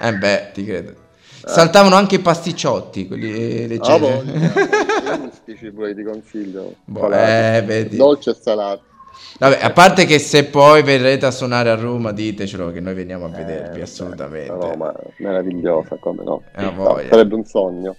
[0.00, 0.90] Eh beh, ti credo.
[0.90, 1.50] Eh.
[1.50, 3.80] Saltavano anche i pasticciotti, quelli leggeri.
[3.80, 4.24] Ah, boh,
[5.74, 6.74] poi ti consiglio.
[6.84, 7.96] Boh, eh, vedi.
[7.96, 8.92] Dolce e salato.
[9.38, 13.26] Vabbè, a parte che se poi verrete a suonare a Roma, ditecelo che noi veniamo
[13.26, 14.52] a eh, vedervi, eh, assolutamente.
[14.52, 16.42] Roma meravigliosa, come no?
[16.56, 17.96] Eh, sarebbe un sogno.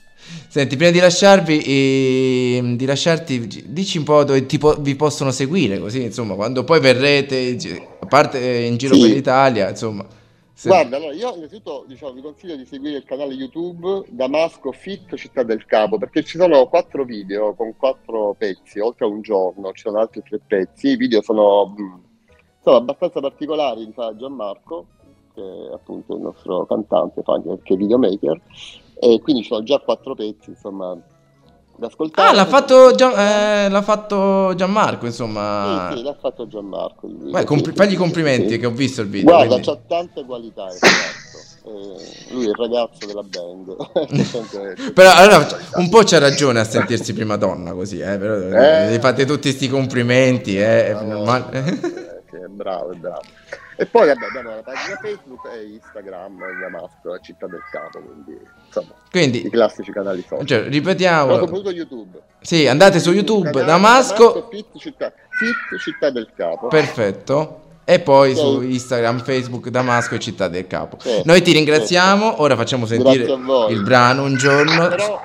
[0.48, 5.78] Senti, prima di lasciarvi, eh, di lasciarti, dici un po' dove po- vi possono seguire,
[5.78, 7.58] così, insomma, quando poi verrete,
[8.00, 9.02] a parte eh, in giro sì.
[9.02, 10.06] per l'Italia, insomma.
[10.58, 15.14] Se- Guarda, allora io innanzitutto diciamo, vi consiglio di seguire il canale YouTube Damasco Fit
[15.16, 19.74] Città del Capo perché ci sono quattro video con quattro pezzi, oltre a un giorno,
[19.74, 20.92] ci sono altri tre pezzi.
[20.92, 22.02] I video sono, mh,
[22.64, 24.86] sono abbastanza particolari, fa Gianmarco,
[25.34, 28.40] che è appunto il nostro cantante, fa anche videomaker,
[28.98, 30.98] e quindi ci sono già quattro pezzi, insomma,
[31.78, 32.30] da ascoltare.
[32.30, 35.90] Ah, l'ha fatto, Gian- eh, l'ha fatto Gianmarco, insomma.
[35.92, 37.08] Sì, sì, l'ha fatto Gianmarco.
[37.08, 38.58] Beh, compli- fagli i complimenti Sì.
[38.60, 39.34] che ho visto il video.
[39.34, 40.68] Guarda, quindi- c'ha tante qualità.
[41.68, 43.76] Eh, lui è il ragazzo della band.
[44.94, 45.48] Però allora,
[45.78, 48.92] un po' c'ha ragione a sentirsi prima donna così, eh, però Eh.
[48.92, 51.60] gli fate tutti sti complimenti, eh, è Bravo, normale.
[51.64, 53.22] eh, bravo, è bravo.
[53.78, 58.40] E poi vabbè, abbiamo la pagina Facebook e Instagram, Damasco, la città del capo, quindi
[58.66, 60.46] insomma, i Quindi, classici canali social.
[60.46, 62.20] cioè, ripetiamo, soprattutto YouTube.
[62.42, 66.68] sì, andate su YouTube, Canale Damasco, Fit città, Fit città del capo.
[66.68, 67.60] perfetto.
[67.88, 68.40] E poi Sì.
[68.42, 70.98] su Instagram, Facebook, Damasco e Città del Capo.
[71.00, 71.22] Sì.
[71.24, 73.26] Noi ti ringraziamo, ora facciamo sentire
[73.70, 74.88] il brano un giorno.
[74.88, 75.22] Però,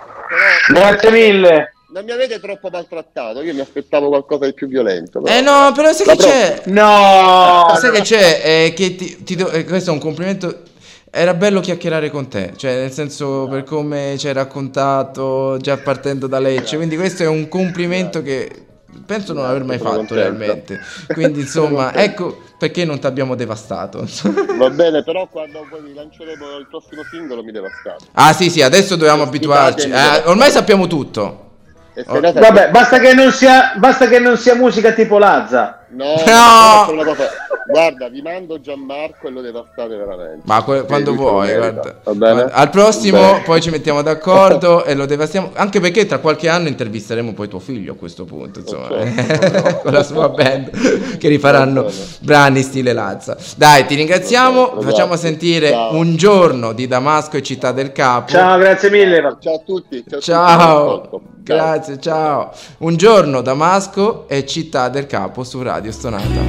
[0.69, 1.73] però Grazie mille.
[1.93, 5.21] Non mi avete troppo maltrattato, io mi aspettavo qualcosa di più violento.
[5.21, 6.63] però- Eh no, però sai La che c'è?
[6.67, 7.75] No!
[7.77, 8.41] Sai che c'è?
[8.45, 10.63] Eh, che ti, ti do- eh, questo è un complimento.
[11.13, 16.29] Era bello chiacchierare con te, cioè nel senso per come ci hai raccontato già partendo
[16.29, 18.49] da Lecce, quindi questo è un complimento che
[19.07, 20.23] penso non aver mai Sono fatto contento.
[20.23, 20.79] realmente.
[21.13, 24.07] Quindi insomma, ecco perché non ti abbiamo devastato.
[24.57, 28.05] Va bene, però quando poi vi lanceremo il prossimo singolo mi devastate.
[28.13, 29.89] ah sì sì, adesso dobbiamo abituarci.
[29.91, 31.49] Eh, ormai sappiamo tutto.
[32.07, 32.21] Oh.
[32.21, 35.80] Vabbè, basta che non sia, basta che non sia musica tipo Lazza.
[35.93, 36.11] No, No!
[36.13, 36.17] no.
[36.27, 37.29] faccio una cosa.
[37.71, 40.41] Guarda, vi mando Gianmarco e lo devastate veramente.
[40.45, 42.01] Ma que- quando vuoi, guarda.
[42.03, 42.33] Va bene?
[42.33, 43.43] Guarda, Al prossimo Bene.
[43.45, 47.61] poi ci mettiamo d'accordo e lo devastiamo, anche perché tra qualche anno intervisteremo poi tuo
[47.61, 49.77] figlio a questo punto, insomma, certo.
[49.83, 51.87] con la sua band che rifaranno
[52.21, 53.37] brani stile Lazza.
[53.57, 55.29] Dai, ti ringraziamo, bene, facciamo grazie.
[55.29, 55.95] sentire Ciao.
[55.95, 58.31] un giorno di Damasco e Città del Capo.
[58.33, 59.37] Ciao, grazie mille.
[59.41, 60.05] Ciao a tutti.
[60.21, 60.95] Ciao.
[60.95, 62.51] a tutti, Ciao, grazie, ciao.
[62.79, 66.43] Un giorno Damasco e Città del Capo su Radio Stonata.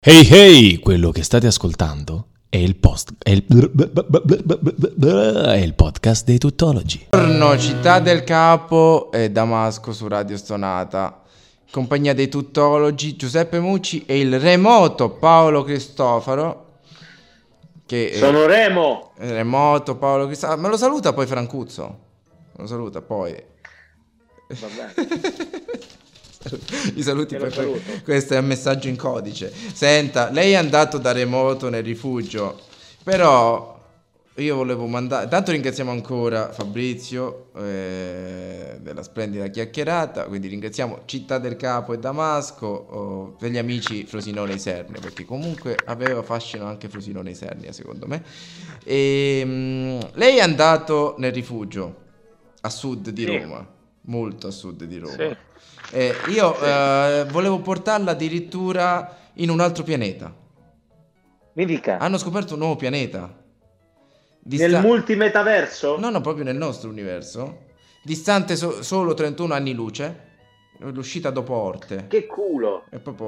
[0.00, 6.38] Hey hey, quello che state ascoltando è il post è il, è il podcast dei
[6.38, 7.08] tuttologi.
[7.10, 11.22] Buongiorno, Città del Capo e Damasco su Radio Stonata.
[11.70, 16.66] Compagnia dei tuttologi Giuseppe Mucci e il remoto Paolo Cristofaro.
[17.84, 19.10] Che è Sono Remo.
[19.16, 20.60] remoto Paolo Cristofaro.
[20.60, 21.98] Me lo saluta poi Francuzzo.
[22.56, 23.34] Lo saluta poi.
[24.48, 24.94] Va bene.
[26.94, 27.50] I saluti poi.
[27.50, 27.80] saluto.
[28.04, 29.52] Questo è un messaggio in codice.
[29.72, 32.60] Senta, lei è andato da remoto nel rifugio,
[33.02, 33.76] però
[34.36, 35.28] io volevo mandare.
[35.28, 40.24] Tanto ringraziamo ancora Fabrizio eh, della splendida chiacchierata.
[40.26, 45.76] Quindi ringraziamo Città del Capo e Damasco oh, per gli amici Frosinone Isernia, perché comunque
[45.86, 48.22] aveva fascino anche Frosinone Isernia, secondo me.
[48.84, 52.06] E, mm, lei è andato nel rifugio
[52.60, 53.36] a sud di Sì.
[53.36, 53.66] Roma,
[54.02, 55.16] molto a sud di Roma.
[55.16, 55.36] Sì.
[55.90, 60.34] Eh, io eh, volevo portarla addirittura in un altro pianeta.
[61.54, 61.98] Mi dica.
[61.98, 63.20] Hanno scoperto un nuovo pianeta.
[63.20, 63.36] Nel
[64.40, 65.98] Dista- multimetaverso?
[65.98, 67.66] No, no, proprio nel nostro universo.
[68.02, 70.26] Distante so- solo 31 anni luce.
[70.78, 72.06] L'uscita dopo Orte.
[72.06, 72.84] Che culo.
[72.88, 73.26] È proprio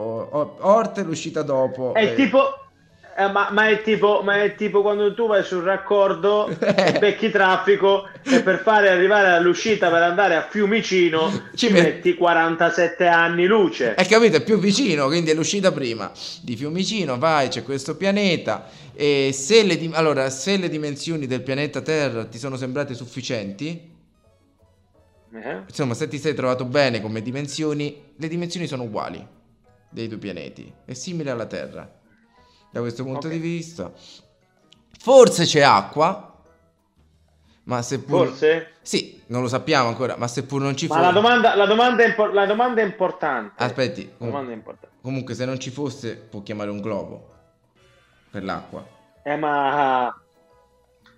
[0.64, 1.94] Orte, l'uscita dopo.
[1.94, 2.69] È eh, tipo...
[3.16, 7.30] eh, ma, ma è tipo, ma è tipo quando tu vai sul raccordo e becchi
[7.30, 13.06] traffico e per fare arrivare all'uscita per andare a Fiumicino Ci ci, met- metti 47
[13.06, 13.94] anni luce.
[13.94, 14.36] Hai capito?
[14.36, 16.10] È più vicino, quindi è l'uscita prima
[16.42, 17.18] di Fiumicino.
[17.18, 18.68] Vai, c'è questo pianeta.
[18.94, 23.88] E se le, allora, se le dimensioni del pianeta Terra ti sono sembrate sufficienti,
[25.32, 25.62] Eh?
[25.66, 29.24] insomma, se ti sei trovato bene come dimensioni, le dimensioni sono uguali
[29.88, 30.72] dei due pianeti.
[30.84, 31.98] È simile alla Terra.
[32.70, 33.32] Da questo punto Ok.
[33.32, 33.90] di vista,
[34.98, 36.38] forse c'è acqua,
[37.64, 38.28] ma seppur.
[38.28, 38.74] Forse?
[38.82, 41.06] Sì, non lo sappiamo ancora, ma seppur non ci Ma fosse.
[41.06, 43.62] la domanda, la, domanda è impor- la domanda è importante.
[43.62, 44.96] Aspetti, La domanda è importante.
[45.02, 47.28] comunque, se non ci fosse, può chiamare un globo
[48.30, 48.86] per l'acqua.
[49.22, 50.14] Eh, ma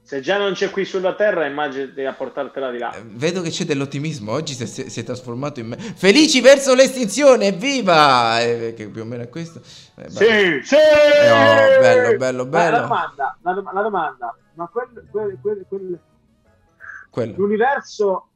[0.04, 2.92] se già non c'è qui sulla Terra, immagini a portartela di là.
[2.94, 4.32] Eh, Vedo che c'è dell'ottimismo.
[4.32, 5.76] Oggi si è, si è trasformato in me.
[5.76, 8.40] Felici verso l'estinzione, evviva!
[8.40, 9.60] Eh, che più o meno è questo.
[9.96, 10.74] Eh, Sì, sì!
[10.74, 12.76] oh, bello, bello, Ma bello.
[12.76, 15.98] La domanda, la, la domanda, ma quel, quel- quel- quel-
[17.10, 17.34] Quello.
[17.36, 18.28] l'universo,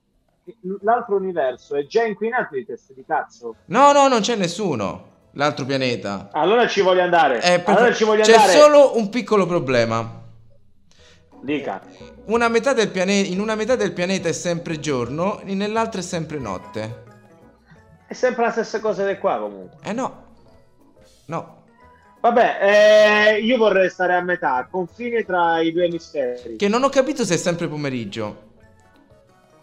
[0.82, 3.56] l'altro universo è già inquinato di teste di cazzo?
[3.66, 5.14] No, no, non c'è nessuno.
[5.32, 6.28] L'altro pianeta.
[6.32, 7.42] Allora ci voglio andare.
[7.42, 8.52] Eh, allora ci voglio c'è andare.
[8.52, 10.24] solo un piccolo problema.
[11.42, 11.80] Dica.
[12.26, 16.04] Una metà del pianeta, in una metà del pianeta è sempre giorno, e nell'altra è
[16.04, 17.04] sempre notte.
[18.06, 19.78] È sempre la stessa cosa di qua comunque.
[19.88, 20.24] Eh no.
[21.26, 21.54] No.
[22.20, 22.58] Vabbè,
[23.36, 26.56] eh, io vorrei stare a metà, confine tra i due misteri.
[26.56, 28.44] Che non ho capito se è sempre pomeriggio.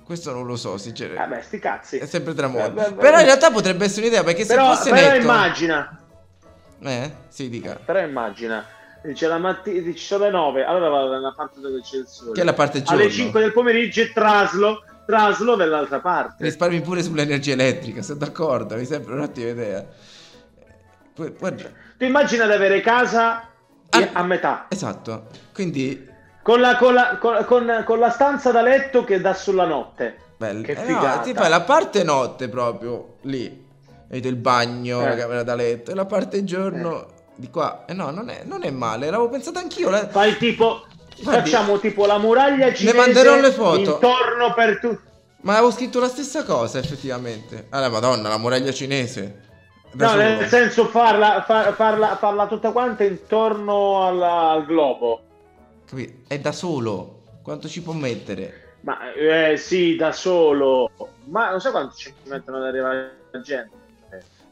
[0.05, 1.28] Questo non lo so, sinceramente.
[1.30, 1.97] Vabbè, sti cazzi.
[1.97, 2.86] È sempre tramonto.
[2.86, 5.21] Eh, Però in realtà potrebbe essere un'idea perché se Però, fosse però netto...
[5.21, 5.99] immagina,
[6.82, 7.11] Eh?
[7.30, 7.80] Sì, dica.
[7.84, 8.65] però immagina,
[9.04, 12.32] dice la mattina, ci sono le 9, allora vado nella parte dove c'è il sole.
[12.34, 13.01] Che è la parte giorno.
[13.01, 16.43] Alle 5 del pomeriggio e traslo, traslo dall'altra parte.
[16.43, 19.86] Risparmi pure sull'energia elettrica, sono d'accordo, mi sembra un'ottima idea.
[21.14, 21.64] Poi- guarda,
[21.97, 23.47] Tu immagina di avere casa
[23.89, 24.10] Ah.
[24.14, 26.10] a metà, esatto, quindi...
[26.41, 30.18] con la, con, la, con, con- con la stanza da letto che dà sulla notte.
[30.38, 30.64] Bello.
[30.64, 33.64] Che Eh no, ti fai la parte notte proprio, lì.
[34.08, 35.10] Vedi il bagno, Eh.
[35.10, 37.86] la camera da letto, e la parte giorno di qua.
[37.88, 39.89] Eh no, non è, non è male, l'avevo pensato anch'io.
[39.89, 40.86] la- Fai tipo,
[41.21, 43.79] Guardi, facciamo tipo la muraglia cinese manderò le foto.
[43.93, 44.97] intorno per tu.
[45.41, 47.67] Ma avevo scritto la stessa cosa, effettivamente.
[47.69, 49.41] Ah, madonna, la muraglia cinese.
[49.91, 50.23] Da No, solo.
[50.23, 55.21] nel senso farla, far- farla, farla tutta quanta intorno alla- al globo.
[55.86, 56.13] Capito?
[56.27, 57.19] È da solo.
[57.43, 58.77] Quanto ci può mettere?
[58.81, 60.89] Ma eh, sì, da solo.
[61.25, 63.75] Ma non so quanto ci mettono ad arrivare la gente.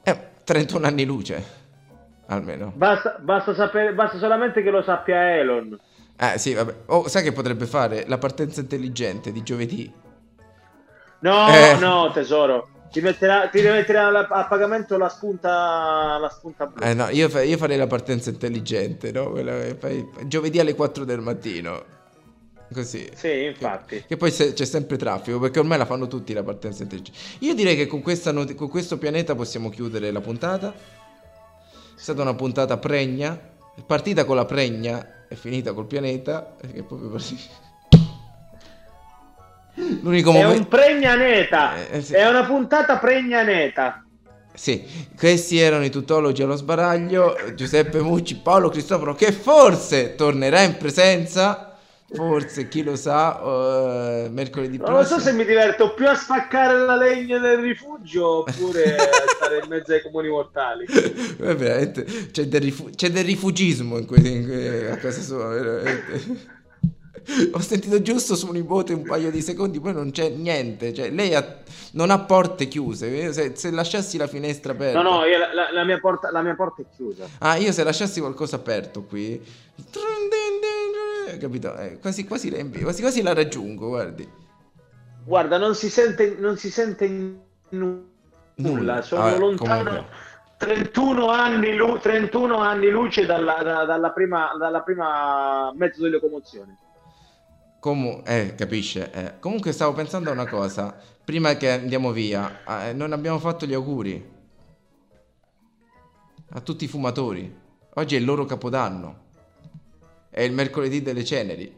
[0.04, 1.60] Eh, 31 anni luce.
[2.32, 2.72] Almeno.
[2.76, 5.78] Basta, basta, sapere, basta solamente che lo sappia Elon.
[6.18, 6.76] Eh, sì, vabbè.
[6.88, 8.06] Oh, sai che potrebbe fare?
[8.08, 9.92] La partenza intelligente di giovedì.
[11.20, 11.76] No, Eh.
[11.80, 12.70] no, tesoro.
[12.90, 16.84] Ti metterà, ti metterà la- a pagamento la spunta, la spunta blu.
[16.84, 19.30] Eh no, io, fa- io farei la partenza intelligente, no?
[19.32, 21.84] Quella che fai giovedì alle 4 del mattino.
[22.74, 23.10] Così.
[23.14, 24.04] Sì, infatti.
[24.08, 27.20] Che poi se- c'è sempre traffico, perché ormai la fanno tutti la partenza intelligente.
[27.40, 30.74] Io direi che con, questa not- con questo pianeta possiamo chiudere la puntata.
[32.02, 33.40] È stata una puntata pregna.
[33.76, 36.56] È partita con la pregna e finita col pianeta.
[36.60, 37.40] È proprio così.
[40.02, 40.68] L'unico È un momento.
[40.68, 41.76] pregna neta.
[41.76, 42.14] Eh, eh, sì.
[42.16, 44.04] È una puntata pregna neta.
[44.52, 44.84] Sì,
[45.16, 47.38] questi erano i tutologi allo sbaraglio.
[47.54, 51.71] Giuseppe Mucci, Paolo Cristoforo, che forse tornerà in presenza.
[52.14, 53.40] Forse, chi lo sa,
[54.26, 55.20] eh, mercoledì Non lo so prossimo.
[55.20, 59.94] se mi diverto più a spaccare la legna del rifugio oppure a stare in mezzo
[59.94, 60.86] ai comuni mortali.
[60.86, 65.48] È veramente, c'è, del rifu- c'è del rifugismo in, que- in que- a casa sua,
[65.48, 66.60] veramente.
[67.54, 70.92] Ho sentito giusto suo nipote un paio di secondi, poi non c'è niente.
[70.94, 71.60] Cioè, lei ha-
[71.92, 73.32] non ha porte chiuse.
[73.32, 76.56] Se, se lasciassi la finestra aperta, No, no, la, la- la mia porta, la mia
[76.56, 77.26] porta è chiusa.
[77.40, 79.40] ah, io se lasciassi qualcosa aperto qui,
[81.40, 81.76] capito?
[81.78, 83.88] Eh, quasi, quasi, la quasi, quasi la raggiungo.
[83.88, 84.30] Guardi,
[85.24, 88.04] Guarda, non si sente, non si sente nu- nulla.
[88.56, 89.02] Nulla.
[89.02, 90.16] Sono Vabbè, lontano comunque.
[90.58, 96.78] 31 anni, lu- 31 anni luce dalla, da- dalla, prima, dalla prima mezzo di locomozione.
[97.80, 99.12] Comu- eh, capisce?
[99.12, 99.40] eh.
[99.40, 100.96] Comunque stavo pensando a una cosa.
[101.24, 104.30] Prima che andiamo via, eh, non abbiamo fatto gli auguri
[106.54, 107.60] a tutti i fumatori.
[107.96, 109.30] Oggi è il loro capodanno.
[110.32, 111.76] È il mercoledì delle ceneri.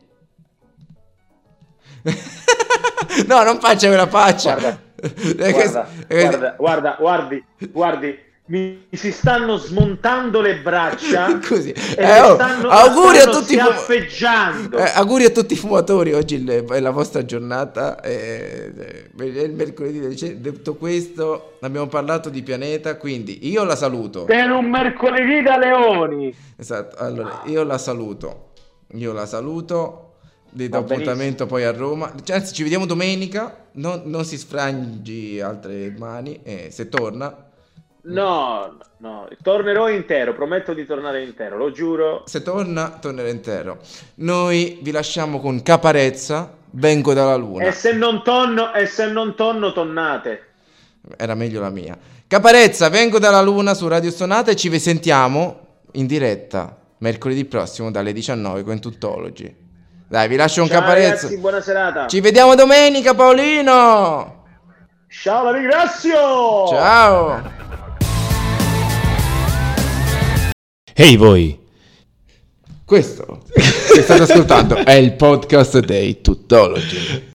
[3.27, 4.55] no, non faccia quella faccia.
[4.55, 11.71] Guarda, guarda, guarda, guardi, guardi, mi si stanno smontando le braccia Così.
[11.71, 14.77] Eh, oh, stanno, auguri a tutti schiaffeggiando.
[14.77, 18.73] Eh, auguri a tutti i fumatori, oggi il- è la vostra giornata, eh,
[19.15, 20.39] è il mercoledì.
[20.41, 24.25] Detto questo, abbiamo parlato di pianeta, quindi io la saluto.
[24.25, 26.35] Per un mercoledì da leoni.
[26.57, 28.49] Esatto, allora io la saluto,
[28.95, 30.15] io la saluto,
[30.51, 30.79] benissimo.
[30.79, 36.41] appuntamento poi a Roma, Cioè, anzi ci vediamo domenica, non, non si sfrangi altre mani,
[36.43, 37.51] eh, se torna,
[38.05, 42.23] No, no, tornerò intero, prometto di tornare intero, lo giuro.
[42.25, 43.79] se torna tornerà intero.
[44.15, 47.65] Noi vi lasciamo con Caparezza, vengo dalla luna.
[47.65, 50.47] E se non tonno, e se non tonno, tonnate.
[51.17, 51.97] Era meglio la mia.
[52.27, 55.59] Caparezza, vengo dalla Luna su Radio Sonata e ci sentiamo
[55.93, 59.53] in diretta mercoledì prossimo dalle 19 con Tuttologi.
[60.07, 61.07] Dai, vi lascio un Ciao Caparezza.
[61.09, 62.07] ragazzi, buona serata.
[62.07, 64.45] Ci vediamo domenica, Paolino.
[65.09, 66.67] Ciao, la ringrazio.
[66.67, 67.82] Ciao.
[70.95, 71.57] Ehi voi!
[72.85, 77.31] Questo che state ascoltando è il podcast dei Tuttologi.